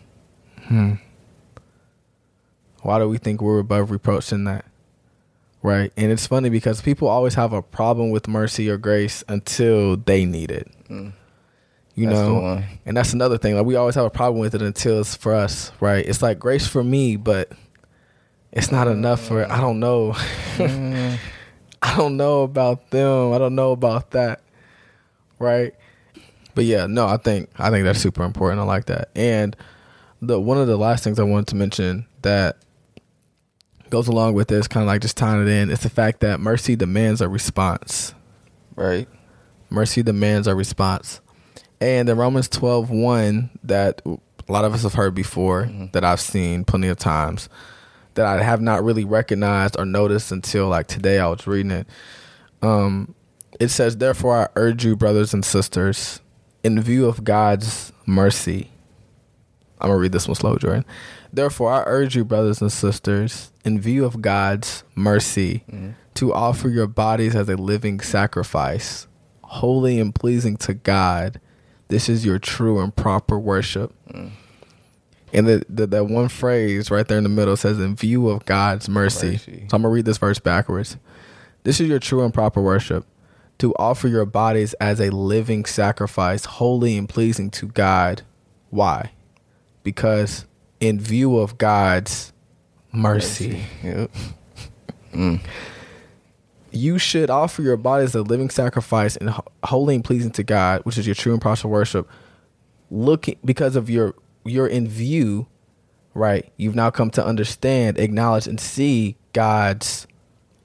hmm, 0.63 0.93
why 2.81 2.99
do 2.99 3.07
we 3.07 3.17
think 3.17 3.41
we're 3.41 3.59
above 3.59 3.91
reproach 3.91 4.31
in 4.31 4.43
that? 4.45 4.65
Right. 5.61 5.91
And 5.97 6.11
it's 6.11 6.25
funny 6.25 6.49
because 6.49 6.81
people 6.81 7.07
always 7.07 7.33
have 7.35 7.51
a 7.51 7.61
problem 7.61 8.11
with 8.11 8.27
mercy 8.27 8.69
or 8.69 8.77
grace 8.77 9.23
until 9.27 9.97
they 9.97 10.25
need 10.25 10.51
it. 10.51 10.71
Mm. 10.89 11.13
You 11.95 12.07
that's 12.07 12.19
know? 12.19 12.63
And 12.85 12.95
that's 12.95 13.11
another 13.13 13.37
thing. 13.37 13.57
Like 13.57 13.65
we 13.65 13.75
always 13.75 13.95
have 13.95 14.05
a 14.05 14.09
problem 14.09 14.39
with 14.39 14.55
it 14.55 14.61
until 14.61 15.01
it's 15.01 15.15
for 15.15 15.35
us, 15.35 15.71
right? 15.81 16.05
It's 16.05 16.21
like 16.21 16.39
grace 16.39 16.65
for 16.65 16.83
me, 16.83 17.17
but 17.17 17.51
it's 18.53 18.71
not 18.71 18.87
enough 18.87 19.21
for 19.27 19.49
I 19.51 19.59
don't 19.59 19.79
know. 19.79 20.13
Mm. 20.55 21.17
I 21.81 21.95
don't 21.95 22.17
know 22.17 22.43
about 22.43 22.89
them. 22.91 23.33
I 23.33 23.37
don't 23.37 23.55
know 23.55 23.71
about 23.71 24.11
that. 24.11 24.41
Right? 25.39 25.73
But 26.55 26.65
yeah, 26.65 26.87
no, 26.87 27.05
I 27.05 27.17
think 27.17 27.49
I 27.57 27.69
think 27.69 27.83
that's 27.83 27.99
super 27.99 28.23
important. 28.23 28.61
I 28.61 28.63
like 28.63 28.85
that. 28.85 29.09
And 29.15 29.55
the 30.21 30.39
one 30.39 30.57
of 30.57 30.67
the 30.67 30.77
last 30.77 31.03
things 31.03 31.19
I 31.19 31.23
wanted 31.23 31.47
to 31.47 31.55
mention 31.55 32.05
that 32.21 32.57
goes 33.89 34.07
along 34.07 34.33
with 34.33 34.47
this, 34.47 34.67
kind 34.67 34.83
of 34.83 34.87
like 34.87 35.01
just 35.01 35.17
tying 35.17 35.41
it 35.41 35.47
in. 35.47 35.69
It's 35.69 35.83
the 35.83 35.89
fact 35.89 36.21
that 36.21 36.39
mercy 36.39 36.75
demands 36.75 37.21
a 37.21 37.29
response. 37.29 38.13
Right. 38.75 39.07
Mercy 39.69 40.03
demands 40.03 40.47
a 40.47 40.55
response. 40.55 41.21
And 41.81 42.09
in 42.09 42.17
Romans 42.17 42.49
12, 42.49 42.89
1, 42.89 43.49
that 43.63 44.01
a 44.05 44.51
lot 44.51 44.65
of 44.65 44.73
us 44.73 44.83
have 44.83 44.93
heard 44.93 45.15
before, 45.15 45.63
mm-hmm. 45.63 45.87
that 45.93 46.03
I've 46.03 46.19
seen 46.19 46.65
plenty 46.65 46.87
of 46.87 46.97
times, 46.97 47.49
that 48.15 48.25
I 48.25 48.41
have 48.43 48.61
not 48.61 48.83
really 48.83 49.05
recognized 49.05 49.77
or 49.77 49.85
noticed 49.85 50.31
until 50.31 50.67
like 50.67 50.87
today 50.87 51.19
I 51.19 51.27
was 51.27 51.47
reading 51.47 51.71
it. 51.71 51.87
Um, 52.61 53.15
it 53.59 53.69
says, 53.69 53.97
Therefore, 53.97 54.37
I 54.37 54.47
urge 54.55 54.83
you, 54.85 54.95
brothers 54.95 55.33
and 55.33 55.45
sisters, 55.45 56.19
in 56.63 56.81
view 56.81 57.05
of 57.05 57.23
God's 57.23 57.93
mercy. 58.05 58.71
I'm 59.79 59.87
going 59.87 59.97
to 59.97 60.01
read 60.01 60.11
this 60.11 60.27
one 60.27 60.35
slow, 60.35 60.57
Jordan. 60.57 60.85
Therefore, 61.31 61.71
I 61.71 61.83
urge 61.85 62.15
you, 62.15 62.25
brothers 62.25 62.61
and 62.61 62.71
sisters, 62.71 63.51
in 63.63 63.79
view 63.79 64.05
of 64.05 64.21
God's 64.21 64.83
mercy, 64.95 65.63
mm-hmm. 65.69 65.91
to 66.15 66.33
offer 66.33 66.69
your 66.69 66.87
bodies 66.87 67.35
as 67.35 67.49
a 67.49 67.55
living 67.55 67.99
sacrifice, 67.99 69.07
holy 69.43 69.99
and 69.99 70.13
pleasing 70.13 70.57
to 70.57 70.73
God. 70.73 71.39
This 71.87 72.09
is 72.09 72.25
your 72.25 72.39
true 72.39 72.79
and 72.79 72.95
proper 72.95 73.37
worship. 73.37 73.93
Mm. 74.11 74.31
And 75.31 75.47
the, 75.47 75.63
the, 75.69 75.85
that 75.87 76.05
one 76.05 76.27
phrase 76.27 76.89
right 76.89 77.07
there 77.07 77.19
in 77.19 77.23
the 77.23 77.29
middle 77.29 77.55
says, 77.55 77.79
"In 77.79 77.95
view 77.95 78.29
of 78.29 78.45
God's 78.45 78.89
mercy." 78.89 79.31
mercy. 79.33 79.65
So 79.69 79.75
I'm 79.75 79.83
gonna 79.83 79.89
read 79.89 80.05
this 80.05 80.17
verse 80.17 80.39
backwards. 80.39 80.97
This 81.63 81.79
is 81.79 81.87
your 81.87 81.99
true 81.99 82.23
and 82.23 82.33
proper 82.33 82.61
worship, 82.61 83.05
to 83.59 83.75
offer 83.75 84.07
your 84.07 84.25
bodies 84.25 84.73
as 84.75 84.99
a 84.99 85.11
living 85.11 85.65
sacrifice, 85.65 86.45
holy 86.45 86.97
and 86.97 87.07
pleasing 87.07 87.51
to 87.51 87.67
God. 87.67 88.23
Why? 88.71 89.11
Because 89.83 90.45
in 90.79 90.99
view 90.99 91.37
of 91.37 91.57
God's 91.57 92.33
mercy, 92.91 93.49
mercy. 93.49 93.63
Yep. 93.83 94.11
mm. 95.13 95.41
you 96.71 96.97
should 96.97 97.29
offer 97.29 97.61
your 97.61 97.77
body 97.77 98.03
as 98.03 98.15
a 98.15 98.21
living 98.21 98.49
sacrifice 98.49 99.15
and 99.17 99.33
holy 99.63 99.95
and 99.95 100.03
pleasing 100.03 100.31
to 100.31 100.43
God, 100.43 100.81
which 100.83 100.97
is 100.97 101.05
your 101.05 101.15
true 101.15 101.33
and 101.33 101.41
proper 101.41 101.67
worship. 101.67 102.09
Looking 102.91 103.37
because 103.43 103.75
of 103.75 103.89
your 103.89 104.15
you're 104.45 104.67
in 104.67 104.87
view, 104.87 105.47
right? 106.13 106.51
You've 106.57 106.75
now 106.75 106.89
come 106.89 107.09
to 107.11 107.25
understand, 107.25 107.99
acknowledge, 107.99 108.47
and 108.47 108.59
see 108.59 109.17
God's 109.33 110.07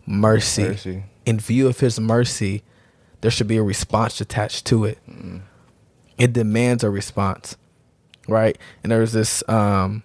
mercy. 0.07 0.65
mercy. 0.65 1.05
In 1.27 1.39
view 1.39 1.69
of 1.69 1.81
His 1.81 2.01
mercy, 2.01 2.63
there 3.21 3.31
should 3.31 3.49
be 3.49 3.57
a 3.57 3.63
response 3.63 4.21
attached 4.21 4.67
to 4.67 4.85
it. 4.85 4.99
Mm. 5.09 5.43
It 6.19 6.33
demands 6.33 6.85
a 6.85 6.91
response, 6.91 7.57
right? 8.29 8.59
And 8.83 8.91
there 8.93 9.01
was 9.01 9.13
this 9.13 9.43
um, 9.49 10.03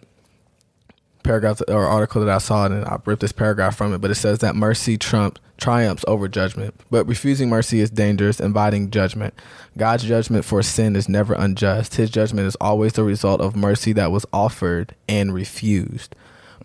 paragraph 1.24 1.62
or 1.68 1.86
article 1.86 2.24
that 2.24 2.34
I 2.34 2.40
saw, 2.40 2.66
and 2.66 2.86
I 2.86 2.98
ripped 3.06 3.22
this 3.22 3.32
paragraph 3.32 3.76
from 3.76 3.94
it, 3.94 4.00
but 4.00 4.12
it 4.12 4.16
says 4.16 4.40
that 4.40 4.56
mercy 4.56 4.98
triumphs 4.98 6.06
over 6.08 6.28
judgment. 6.28 6.74
But 6.90 7.06
refusing 7.08 7.50
mercy 7.50 7.80
is 7.80 7.90
dangerous, 7.90 8.40
inviting 8.40 8.92
judgment. 8.92 9.34
God's 9.78 10.04
judgment 10.04 10.46
for 10.46 10.64
sin 10.64 10.96
is 10.96 11.10
never 11.10 11.34
unjust. 11.34 11.96
His 11.96 12.10
judgment 12.10 12.48
is 12.48 12.56
always 12.60 12.94
the 12.94 13.04
result 13.04 13.42
of 13.42 13.56
mercy 13.56 13.94
that 13.94 14.12
was 14.12 14.26
offered 14.34 14.96
and 15.08 15.34
refused. 15.34 16.16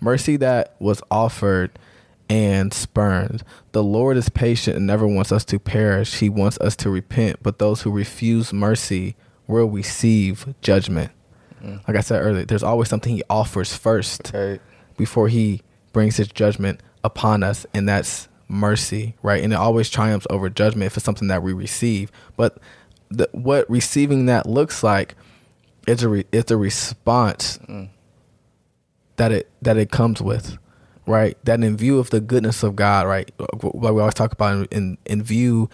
Mercy 0.00 0.36
that 0.36 0.74
was 0.78 1.02
offered 1.10 1.70
and 2.28 2.72
spurned. 2.72 3.42
The 3.72 3.82
Lord 3.82 4.16
is 4.16 4.28
patient 4.28 4.76
and 4.76 4.86
never 4.86 5.06
wants 5.06 5.30
us 5.30 5.44
to 5.46 5.58
perish. 5.58 6.20
He 6.20 6.28
wants 6.28 6.58
us 6.58 6.74
to 6.76 6.90
repent, 6.90 7.42
but 7.42 7.58
those 7.58 7.82
who 7.82 7.90
refuse 7.90 8.52
mercy 8.52 9.14
will 9.46 9.66
receive 9.66 10.54
judgment. 10.62 11.12
Mm. 11.64 11.88
Like 11.88 11.96
I 11.96 12.00
said 12.00 12.20
earlier, 12.20 12.44
there's 12.44 12.62
always 12.62 12.88
something 12.88 13.14
he 13.14 13.22
offers 13.30 13.74
first 13.74 14.32
right. 14.34 14.60
before 14.96 15.28
he 15.28 15.62
brings 15.92 16.16
his 16.16 16.28
judgment 16.28 16.80
upon 17.02 17.42
us, 17.42 17.66
and 17.72 17.88
that's 17.88 18.28
mercy, 18.48 19.14
right? 19.22 19.42
And 19.42 19.52
it 19.52 19.56
always 19.56 19.88
triumphs 19.88 20.26
over 20.30 20.48
judgment 20.50 20.86
if 20.86 20.96
it's 20.96 21.04
something 21.04 21.28
that 21.28 21.42
we 21.42 21.52
receive. 21.52 22.12
But 22.36 22.58
the, 23.10 23.28
what 23.32 23.68
receiving 23.70 24.26
that 24.26 24.46
looks 24.46 24.82
like 24.82 25.14
is 25.86 26.02
a 26.02 26.08
re, 26.08 26.24
it's 26.32 26.50
a 26.50 26.56
response 26.56 27.58
mm. 27.68 27.88
that 29.16 29.32
it 29.32 29.50
that 29.62 29.76
it 29.76 29.90
comes 29.90 30.20
with, 30.20 30.58
right? 31.06 31.36
That 31.44 31.62
in 31.62 31.76
view 31.76 31.98
of 31.98 32.10
the 32.10 32.20
goodness 32.20 32.62
of 32.62 32.76
God, 32.76 33.06
right? 33.06 33.30
Like 33.38 33.74
we 33.74 34.00
always 34.00 34.14
talk 34.14 34.32
about 34.32 34.72
in 34.72 34.98
in 35.04 35.22
view, 35.22 35.70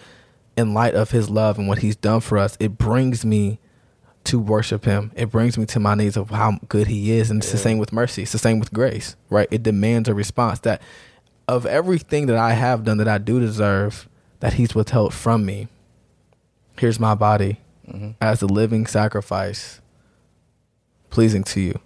in 0.55 0.73
light 0.73 0.95
of 0.95 1.11
His 1.11 1.29
love 1.29 1.57
and 1.57 1.67
what 1.67 1.79
He's 1.79 1.95
done 1.95 2.21
for 2.21 2.37
us, 2.37 2.57
it 2.59 2.77
brings 2.77 3.25
me 3.25 3.59
to 4.25 4.39
worship 4.39 4.85
him. 4.85 5.11
It 5.15 5.31
brings 5.31 5.57
me 5.57 5.65
to 5.67 5.79
my 5.79 5.95
knees 5.95 6.17
of 6.17 6.29
how 6.29 6.59
good 6.69 6.87
he 6.87 7.11
is. 7.11 7.31
And 7.31 7.41
it's 7.41 7.51
the 7.51 7.57
same 7.57 7.77
with 7.77 7.91
mercy. 7.91 8.23
It's 8.23 8.31
the 8.31 8.37
same 8.37 8.59
with 8.59 8.71
grace, 8.73 9.15
right? 9.29 9.47
It 9.51 9.63
demands 9.63 10.07
a 10.07 10.13
response 10.13 10.59
that 10.59 10.81
of 11.47 11.65
everything 11.65 12.27
that 12.27 12.37
I 12.37 12.53
have 12.53 12.83
done 12.83 12.97
that 12.97 13.07
I 13.07 13.17
do 13.17 13.39
deserve, 13.39 14.07
that 14.39 14.53
he's 14.53 14.75
withheld 14.75 15.13
from 15.13 15.45
me. 15.45 15.67
Here's 16.77 16.99
my 16.99 17.15
body 17.15 17.59
mm-hmm. 17.87 18.11
as 18.21 18.41
a 18.41 18.47
living 18.47 18.85
sacrifice, 18.85 19.81
pleasing 21.09 21.43
to 21.45 21.59
you, 21.59 21.79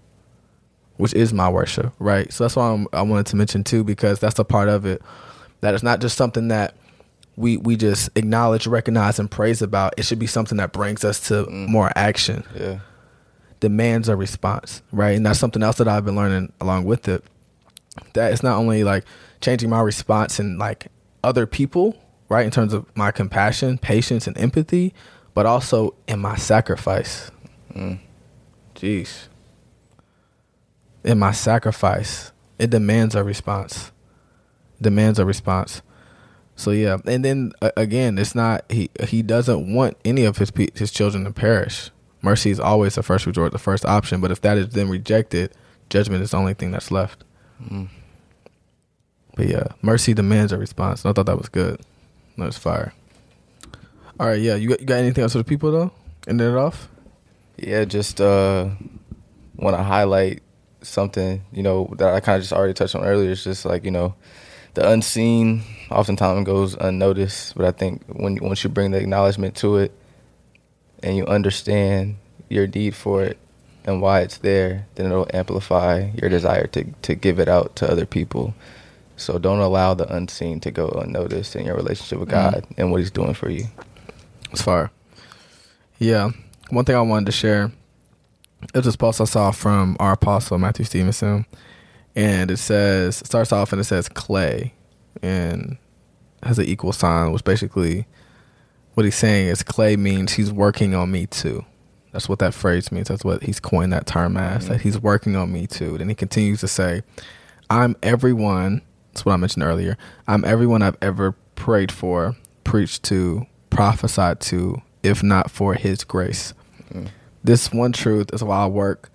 which 0.97 1.13
is 1.13 1.33
my 1.33 1.49
worship, 1.49 1.93
right? 1.99 2.31
So 2.31 2.43
that's 2.43 2.55
why 2.55 2.71
I'm, 2.71 2.87
i 2.93 3.01
wanted 3.01 3.25
to 3.27 3.35
mention 3.35 3.63
too, 3.63 3.83
because 3.83 4.19
that's 4.19 4.39
a 4.39 4.43
part 4.43 4.69
of 4.69 4.85
it. 4.85 5.01
That 5.61 5.73
it's 5.73 5.83
not 5.83 5.99
just 5.99 6.17
something 6.17 6.49
that 6.49 6.75
we 7.35 7.57
we 7.57 7.75
just 7.75 8.09
acknowledge, 8.15 8.67
recognize, 8.67 9.19
and 9.19 9.29
praise 9.29 9.61
about. 9.61 9.93
It 9.97 10.05
should 10.05 10.19
be 10.19 10.27
something 10.27 10.57
that 10.57 10.71
brings 10.71 11.03
us 11.03 11.19
to 11.27 11.45
mm. 11.45 11.67
more 11.67 11.91
action. 11.95 12.43
Yeah, 12.55 12.79
demands 13.59 14.09
a 14.09 14.15
response, 14.15 14.81
right? 14.91 15.15
And 15.15 15.25
that's 15.25 15.39
something 15.39 15.63
else 15.63 15.77
that 15.77 15.87
I've 15.87 16.05
been 16.05 16.15
learning 16.15 16.53
along 16.61 16.85
with 16.85 17.07
it. 17.07 17.23
That 18.13 18.31
it's 18.31 18.43
not 18.43 18.57
only 18.57 18.83
like 18.83 19.05
changing 19.41 19.69
my 19.69 19.81
response 19.81 20.39
and 20.39 20.57
like 20.57 20.87
other 21.23 21.45
people, 21.45 21.97
right? 22.29 22.45
In 22.45 22.51
terms 22.51 22.73
of 22.73 22.85
my 22.95 23.11
compassion, 23.11 23.77
patience, 23.77 24.27
and 24.27 24.37
empathy, 24.37 24.93
but 25.33 25.45
also 25.45 25.95
in 26.07 26.19
my 26.19 26.35
sacrifice. 26.35 27.31
Mm. 27.73 27.99
Jeez. 28.75 29.27
In 31.03 31.19
my 31.19 31.31
sacrifice, 31.31 32.31
it 32.57 32.69
demands 32.69 33.15
a 33.15 33.23
response. 33.23 33.91
Demands 34.81 35.19
a 35.19 35.25
response. 35.25 35.81
So 36.55 36.71
yeah, 36.71 36.97
and 37.05 37.25
then 37.25 37.51
uh, 37.61 37.71
again, 37.75 38.17
it's 38.17 38.35
not 38.35 38.63
he 38.71 38.89
he 39.03 39.21
doesn't 39.21 39.73
want 39.73 39.97
any 40.05 40.23
of 40.25 40.37
his 40.37 40.51
his 40.75 40.91
children 40.91 41.25
to 41.25 41.31
perish. 41.31 41.91
Mercy 42.21 42.49
is 42.49 42.59
always 42.59 42.95
the 42.95 43.03
first 43.03 43.25
resort, 43.25 43.51
the 43.51 43.59
first 43.59 43.85
option. 43.85 44.21
But 44.21 44.31
if 44.31 44.41
that 44.41 44.57
is 44.57 44.69
then 44.69 44.89
rejected, 44.89 45.51
judgment 45.89 46.23
is 46.23 46.31
the 46.31 46.37
only 46.37 46.53
thing 46.53 46.71
that's 46.71 46.91
left. 46.91 47.23
Mm. 47.61 47.89
But 49.35 49.47
yeah, 49.47 49.67
mercy 49.81 50.13
demands 50.13 50.51
a 50.51 50.57
response. 50.57 51.05
I 51.05 51.11
thought 51.11 51.25
that 51.25 51.37
was 51.37 51.49
good. 51.49 51.81
That 52.37 52.45
was 52.45 52.57
fire. 52.57 52.93
All 54.19 54.27
right, 54.27 54.39
yeah. 54.39 54.55
You 54.55 54.69
got, 54.69 54.79
you 54.79 54.85
got 54.85 54.95
anything 54.95 55.23
else 55.23 55.33
for 55.33 55.39
the 55.39 55.43
people 55.43 55.71
though? 55.71 55.91
Ending 56.27 56.49
it 56.49 56.55
off. 56.55 56.87
Yeah, 57.57 57.83
just 57.85 58.21
uh, 58.21 58.69
want 59.57 59.75
to 59.75 59.83
highlight 59.83 60.41
something 60.81 61.43
you 61.51 61.63
know 61.63 61.91
that 61.97 62.13
I 62.13 62.19
kind 62.19 62.37
of 62.37 62.43
just 62.43 62.53
already 62.53 62.73
touched 62.73 62.95
on 62.95 63.03
earlier. 63.03 63.31
It's 63.31 63.43
just 63.43 63.65
like 63.65 63.83
you 63.83 63.91
know, 63.91 64.15
the 64.75 64.89
unseen 64.89 65.63
oftentimes 65.89 66.45
goes 66.45 66.75
unnoticed, 66.75 67.55
but 67.55 67.65
I 67.65 67.71
think 67.71 68.03
when 68.07 68.37
once 68.41 68.63
you 68.63 68.69
bring 68.69 68.91
the 68.91 68.99
acknowledgement 68.99 69.55
to 69.57 69.77
it, 69.77 69.91
and 71.01 71.15
you 71.15 71.25
understand 71.25 72.17
your 72.49 72.67
need 72.67 72.95
for 72.95 73.23
it 73.23 73.37
and 73.85 74.01
why 74.01 74.21
it's 74.21 74.37
there, 74.39 74.87
then 74.95 75.07
it'll 75.07 75.27
amplify 75.33 76.09
your 76.21 76.29
desire 76.29 76.67
to 76.67 76.83
to 77.01 77.15
give 77.15 77.39
it 77.39 77.47
out 77.47 77.75
to 77.77 77.89
other 77.89 78.05
people. 78.05 78.53
So 79.17 79.39
don't 79.39 79.59
allow 79.59 79.93
the 79.93 80.13
unseen 80.13 80.59
to 80.61 80.71
go 80.71 80.89
unnoticed 80.89 81.55
in 81.55 81.65
your 81.65 81.75
relationship 81.75 82.19
with 82.19 82.29
God 82.29 82.55
mm-hmm. 82.55 82.81
and 82.81 82.91
what 82.91 82.99
He's 82.99 83.11
doing 83.11 83.33
for 83.33 83.49
you. 83.49 83.65
As 84.51 84.61
far, 84.61 84.91
yeah. 85.99 86.31
One 86.69 86.83
thing 86.83 86.95
I 86.95 87.01
wanted 87.01 87.27
to 87.27 87.31
share 87.31 87.71
It 88.63 88.75
was 88.75 88.85
this 88.85 88.95
post 88.95 89.21
I 89.21 89.25
saw 89.25 89.51
from 89.51 89.95
our 89.99 90.13
apostle 90.13 90.57
Matthew 90.57 90.83
Stevenson, 90.83 91.45
and 92.15 92.51
it 92.51 92.57
says 92.57 93.21
it 93.21 93.27
starts 93.27 93.51
off 93.51 93.71
and 93.71 93.79
it 93.79 93.85
says 93.85 94.09
clay, 94.09 94.73
and 95.21 95.77
has 96.43 96.59
an 96.59 96.65
equal 96.65 96.93
sign, 96.93 97.31
which 97.31 97.43
basically 97.43 98.05
what 98.93 99.03
he's 99.03 99.15
saying 99.15 99.47
is 99.47 99.63
clay 99.63 99.95
means 99.95 100.33
he's 100.33 100.51
working 100.51 100.95
on 100.95 101.11
me 101.11 101.25
too. 101.27 101.65
That's 102.11 102.29
what 102.29 102.39
that 102.39 102.53
phrase 102.53 102.91
means. 102.91 103.09
That's 103.09 103.25
what 103.25 103.43
he's 103.43 103.59
coined 103.59 103.91
that 103.91 104.07
term 104.07 104.37
as. 104.37 104.63
Mm-hmm. 104.63 104.73
That 104.73 104.81
he's 104.81 104.97
working 104.97 105.35
on 105.35 105.51
me 105.51 105.67
too. 105.67 105.97
Then 105.97 106.07
he 106.07 106.15
continues 106.15 106.61
to 106.61 106.67
say, 106.67 107.03
"I'm 107.69 107.95
everyone." 108.01 108.81
That's 109.11 109.25
what 109.25 109.33
I 109.33 109.37
mentioned 109.37 109.63
earlier. 109.63 109.97
I'm 110.27 110.43
everyone 110.45 110.81
I've 110.81 110.97
ever 111.01 111.33
prayed 111.55 111.91
for, 111.91 112.35
preached 112.63 113.03
to, 113.03 113.45
prophesied 113.69 114.39
to, 114.41 114.81
if 115.03 115.23
not 115.23 115.49
for 115.49 115.73
His 115.73 116.03
grace. 116.03 116.53
Mm. 116.93 117.09
This 117.43 117.71
one 117.71 117.91
truth 117.91 118.33
is 118.33 118.43
why 118.43 118.63
I 118.63 118.67
work 118.67 119.09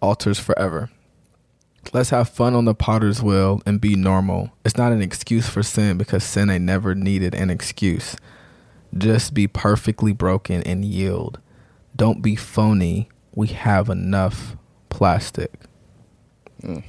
altars 0.00 0.38
forever. 0.38 0.90
Let's 1.92 2.10
have 2.10 2.28
fun 2.28 2.54
on 2.54 2.64
the 2.64 2.74
potter's 2.74 3.22
wheel 3.22 3.60
and 3.66 3.80
be 3.80 3.96
normal. 3.96 4.50
It's 4.64 4.76
not 4.76 4.92
an 4.92 5.02
excuse 5.02 5.48
for 5.48 5.62
sin 5.62 5.98
because 5.98 6.24
sin 6.24 6.48
ain't 6.48 6.64
never 6.64 6.94
needed 6.94 7.34
an 7.34 7.50
excuse. 7.50 8.16
Just 8.96 9.34
be 9.34 9.46
perfectly 9.46 10.12
broken 10.12 10.62
and 10.62 10.84
yield. 10.84 11.40
Don't 11.96 12.22
be 12.22 12.36
phony. 12.36 13.08
We 13.34 13.48
have 13.48 13.88
enough 13.88 14.56
plastic. 14.88 15.52
Mm 16.62 16.84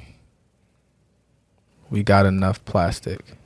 We 1.90 2.04
got 2.04 2.26
enough 2.26 2.64
plastic. 2.66 3.38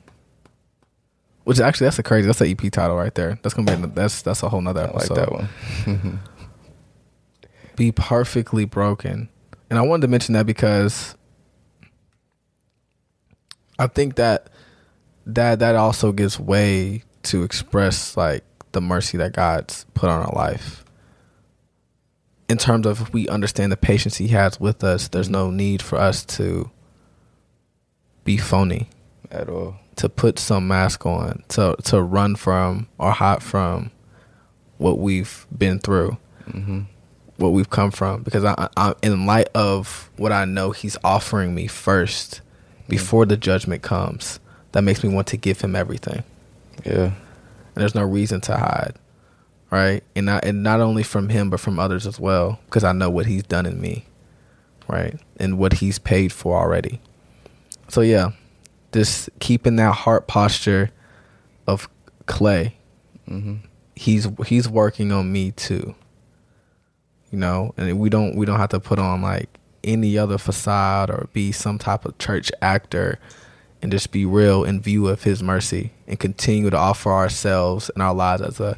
Which 1.44 1.60
actually 1.60 1.86
that's 1.86 1.98
a 1.98 2.02
crazy 2.02 2.26
that's 2.26 2.40
the 2.40 2.50
EP 2.50 2.70
title 2.70 2.96
right 2.96 3.14
there. 3.14 3.38
That's 3.42 3.54
gonna 3.54 3.74
be 3.74 3.86
that's 3.94 4.20
that's 4.20 4.42
a 4.42 4.48
whole 4.50 4.60
nother 4.60 4.86
I 4.88 4.90
like 4.90 5.08
that 5.08 5.32
one. 5.32 5.48
Be 7.76 7.92
perfectly 7.92 8.64
broken. 8.66 9.28
And 9.70 9.78
I 9.78 9.82
wanted 9.82 10.02
to 10.02 10.08
mention 10.08 10.34
that 10.34 10.44
because 10.44 11.14
I 13.78 13.86
think 13.86 14.16
that 14.16 14.48
that 15.26 15.58
that 15.58 15.76
also 15.76 16.12
gives 16.12 16.38
way 16.40 17.04
to 17.24 17.42
express 17.42 18.16
like 18.16 18.44
the 18.72 18.80
mercy 18.80 19.18
that 19.18 19.32
God's 19.32 19.84
put 19.94 20.08
on 20.10 20.24
our 20.24 20.32
life. 20.34 20.84
In 22.48 22.56
terms 22.56 22.86
of 22.86 23.00
if 23.02 23.12
we 23.12 23.28
understand 23.28 23.70
the 23.72 23.76
patience 23.76 24.16
he 24.16 24.28
has 24.28 24.58
with 24.58 24.82
us, 24.82 25.08
there's 25.08 25.28
no 25.28 25.50
need 25.50 25.82
for 25.82 25.96
us 25.98 26.24
to 26.26 26.70
be 28.24 28.38
phony, 28.38 28.88
At 29.30 29.48
all. 29.50 29.76
to 29.96 30.08
put 30.08 30.38
some 30.38 30.66
mask 30.66 31.04
on, 31.04 31.44
to 31.48 31.76
to 31.84 32.02
run 32.02 32.36
from 32.36 32.88
or 32.98 33.12
hide 33.12 33.42
from 33.42 33.90
what 34.78 34.98
we've 34.98 35.46
been 35.56 35.78
through 35.78 36.16
hmm 36.50 36.82
what 37.36 37.50
we've 37.50 37.70
come 37.70 37.90
from 37.92 38.22
because 38.22 38.44
I, 38.44 38.68
I 38.76 38.94
in 39.02 39.24
light 39.26 39.48
of 39.54 40.10
what 40.16 40.32
I 40.32 40.44
know 40.44 40.72
he's 40.72 40.96
offering 41.04 41.54
me 41.54 41.68
first 41.68 42.40
before 42.88 43.26
the 43.26 43.36
judgment 43.36 43.82
comes 43.82 44.40
that 44.72 44.82
makes 44.82 45.02
me 45.02 45.12
want 45.12 45.26
to 45.28 45.36
give 45.36 45.60
him 45.60 45.74
everything. 45.74 46.22
Yeah. 46.84 47.04
and 47.04 47.14
there's 47.74 47.94
no 47.94 48.04
reason 48.04 48.40
to 48.42 48.56
hide 48.56 48.94
right? 49.70 50.02
And 50.16 50.24
not 50.26 50.44
and 50.44 50.62
not 50.62 50.80
only 50.80 51.02
from 51.02 51.28
him 51.28 51.50
but 51.50 51.60
from 51.60 51.78
others 51.78 52.06
as 52.06 52.18
well 52.18 52.60
because 52.66 52.84
I 52.84 52.92
know 52.92 53.10
what 53.10 53.26
he's 53.26 53.42
done 53.42 53.66
in 53.66 53.80
me 53.80 54.06
right? 54.86 55.18
And 55.36 55.58
what 55.58 55.74
he's 55.74 55.98
paid 55.98 56.32
for 56.32 56.58
already. 56.58 57.00
So 57.88 58.00
yeah 58.00 58.30
just 58.92 59.28
keeping 59.40 59.76
that 59.76 59.94
heart 59.94 60.26
posture 60.26 60.90
of 61.66 61.88
clay. 62.26 62.76
Hmm 63.26 63.56
he's 63.98 64.28
he's 64.46 64.68
working 64.68 65.12
on 65.12 65.30
me 65.30 65.50
too. 65.52 65.94
You 67.30 67.38
know, 67.38 67.74
and 67.76 67.98
we 67.98 68.08
don't 68.08 68.36
we 68.36 68.46
don't 68.46 68.58
have 68.58 68.70
to 68.70 68.80
put 68.80 68.98
on 68.98 69.20
like 69.20 69.57
any 69.84 70.18
other 70.18 70.38
facade 70.38 71.10
or 71.10 71.28
be 71.32 71.52
some 71.52 71.78
type 71.78 72.04
of 72.04 72.18
church 72.18 72.50
actor 72.60 73.18
and 73.80 73.92
just 73.92 74.10
be 74.10 74.24
real 74.24 74.64
in 74.64 74.80
view 74.80 75.08
of 75.08 75.22
his 75.22 75.42
mercy 75.42 75.92
and 76.06 76.18
continue 76.18 76.70
to 76.70 76.76
offer 76.76 77.12
ourselves 77.12 77.90
and 77.90 78.02
our 78.02 78.14
lives 78.14 78.42
as 78.42 78.60
a 78.60 78.76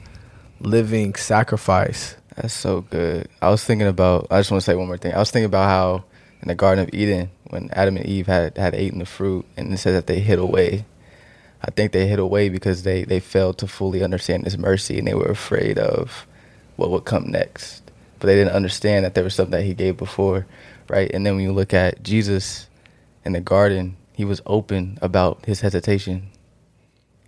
living 0.60 1.14
sacrifice. 1.14 2.16
That's 2.36 2.54
so 2.54 2.82
good. 2.82 3.28
I 3.42 3.50
was 3.50 3.64
thinking 3.64 3.88
about. 3.88 4.26
I 4.30 4.38
just 4.40 4.50
want 4.50 4.62
to 4.62 4.64
say 4.64 4.74
one 4.74 4.86
more 4.86 4.98
thing. 4.98 5.12
I 5.12 5.18
was 5.18 5.30
thinking 5.30 5.46
about 5.46 5.68
how 5.68 6.04
in 6.42 6.48
the 6.48 6.54
Garden 6.54 6.84
of 6.84 6.94
Eden, 6.94 7.30
when 7.48 7.70
Adam 7.72 7.96
and 7.96 8.06
Eve 8.06 8.26
had 8.26 8.56
had 8.56 8.74
eaten 8.74 9.00
the 9.00 9.06
fruit, 9.06 9.44
and 9.56 9.72
it 9.72 9.78
says 9.78 9.94
that 9.94 10.06
they 10.06 10.20
hid 10.20 10.38
away. 10.38 10.84
I 11.62 11.70
think 11.70 11.92
they 11.92 12.06
hid 12.06 12.18
away 12.18 12.48
because 12.48 12.84
they 12.84 13.04
they 13.04 13.20
failed 13.20 13.58
to 13.58 13.66
fully 13.66 14.02
understand 14.02 14.44
His 14.44 14.56
mercy, 14.56 14.98
and 14.98 15.06
they 15.06 15.14
were 15.14 15.30
afraid 15.30 15.78
of 15.78 16.26
what 16.76 16.90
would 16.90 17.04
come 17.04 17.30
next. 17.30 17.82
But 18.18 18.28
they 18.28 18.36
didn't 18.36 18.54
understand 18.54 19.04
that 19.04 19.14
there 19.14 19.24
was 19.24 19.34
something 19.34 19.58
that 19.58 19.64
He 19.64 19.74
gave 19.74 19.96
before, 19.96 20.46
right? 20.90 21.10
And 21.12 21.24
then 21.24 21.36
when 21.36 21.44
you 21.44 21.52
look 21.52 21.72
at 21.72 22.02
Jesus 22.02 22.68
in 23.24 23.32
the 23.32 23.40
garden, 23.40 23.96
He 24.12 24.24
was 24.24 24.42
open 24.46 24.98
about 25.00 25.44
His 25.46 25.60
hesitation. 25.60 26.28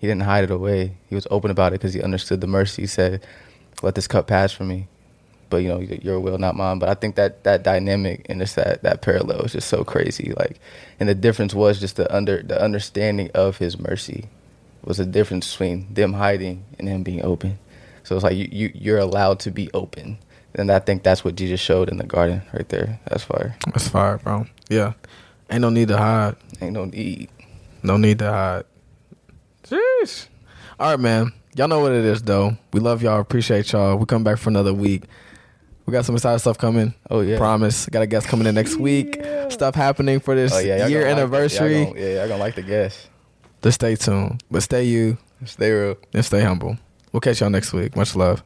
He 0.00 0.06
didn't 0.06 0.22
hide 0.22 0.44
it 0.44 0.50
away. 0.50 0.96
He 1.08 1.14
was 1.14 1.26
open 1.30 1.50
about 1.50 1.72
it 1.72 1.80
because 1.80 1.94
He 1.94 2.02
understood 2.02 2.40
the 2.40 2.46
mercy. 2.46 2.82
He 2.82 2.88
said, 2.88 3.24
"Let 3.82 3.94
this 3.94 4.08
cup 4.08 4.26
pass 4.26 4.52
from 4.52 4.68
me." 4.68 4.88
but 5.52 5.58
you 5.58 5.68
know 5.68 5.78
your 5.80 6.18
will 6.18 6.38
not 6.38 6.56
mine 6.56 6.78
but 6.78 6.88
i 6.88 6.94
think 6.94 7.14
that 7.14 7.44
that 7.44 7.62
dynamic 7.62 8.24
and 8.30 8.40
just 8.40 8.56
that 8.56 8.82
that 8.82 9.02
parallel 9.02 9.42
is 9.42 9.52
just 9.52 9.68
so 9.68 9.84
crazy 9.84 10.32
like 10.38 10.58
and 10.98 11.08
the 11.08 11.14
difference 11.14 11.54
was 11.54 11.78
just 11.78 11.96
the 11.96 12.12
under 12.14 12.42
the 12.42 12.60
understanding 12.60 13.30
of 13.34 13.58
his 13.58 13.78
mercy 13.78 14.24
was 14.82 14.96
the 14.96 15.04
difference 15.04 15.52
between 15.52 15.92
them 15.92 16.14
hiding 16.14 16.64
and 16.78 16.88
him 16.88 17.02
being 17.02 17.22
open 17.22 17.58
so 18.02 18.16
it's 18.16 18.24
like 18.24 18.34
you, 18.36 18.48
you 18.50 18.72
you're 18.74 18.98
allowed 18.98 19.38
to 19.38 19.50
be 19.50 19.70
open 19.74 20.18
and 20.54 20.70
i 20.70 20.78
think 20.78 21.02
that's 21.02 21.24
what 21.24 21.34
jesus 21.34 21.60
showed 21.60 21.88
in 21.88 21.96
the 21.96 22.04
garden 22.04 22.42
right 22.52 22.68
there 22.68 22.98
that's 23.08 23.24
fire 23.24 23.54
That's 23.66 23.88
fire, 23.88 24.18
bro. 24.18 24.46
Yeah. 24.68 24.92
Ain't 25.50 25.60
no 25.60 25.68
need 25.70 25.88
to 25.88 25.98
hide. 25.98 26.36
ain't 26.60 26.72
no 26.72 26.86
need 26.86 27.28
No 27.82 27.96
need 27.98 28.18
to 28.20 28.30
hide. 28.30 28.64
Jeez. 29.64 30.28
All 30.80 30.90
right, 30.90 31.00
man. 31.00 31.32
Y'all 31.54 31.68
know 31.68 31.80
what 31.80 31.92
it 31.92 32.04
is, 32.04 32.22
though. 32.22 32.56
We 32.72 32.80
love 32.80 33.02
y'all. 33.02 33.20
Appreciate 33.20 33.70
y'all. 33.72 33.96
We 33.96 34.06
come 34.06 34.24
back 34.24 34.38
for 34.38 34.48
another 34.48 34.72
week. 34.72 35.04
We 35.84 35.92
got 35.92 36.04
some 36.06 36.14
exciting 36.14 36.38
stuff 36.38 36.56
coming. 36.58 36.94
Oh, 37.10 37.20
yeah. 37.20 37.36
Promise. 37.36 37.86
Got 37.86 38.02
a 38.02 38.06
guest 38.06 38.28
coming 38.28 38.46
in 38.46 38.54
next 38.54 38.76
week. 38.76 39.22
Stuff 39.50 39.74
happening 39.74 40.20
for 40.20 40.34
this 40.34 40.54
oh 40.54 40.58
yeah 40.58 40.86
year 40.86 41.00
gonna 41.02 41.10
like 41.10 41.18
anniversary. 41.18 41.82
y'all 41.82 41.96
yeah 41.98 42.14
y'all 42.20 42.28
gonna 42.28 42.40
like 42.42 42.54
the 42.54 42.62
guest 42.62 43.08
Just 43.62 43.74
stay 43.74 43.96
tuned. 43.96 44.42
But 44.50 44.62
stay 44.62 44.84
you 44.84 45.18
stay 45.44 45.70
real 45.70 45.96
and 46.14 46.24
stay 46.24 46.40
humble. 46.42 46.78
We'll 47.12 47.20
catch 47.20 47.40
y'all 47.40 47.50
next 47.50 47.74
week. 47.74 47.94
Much 47.94 48.16
love. 48.16 48.42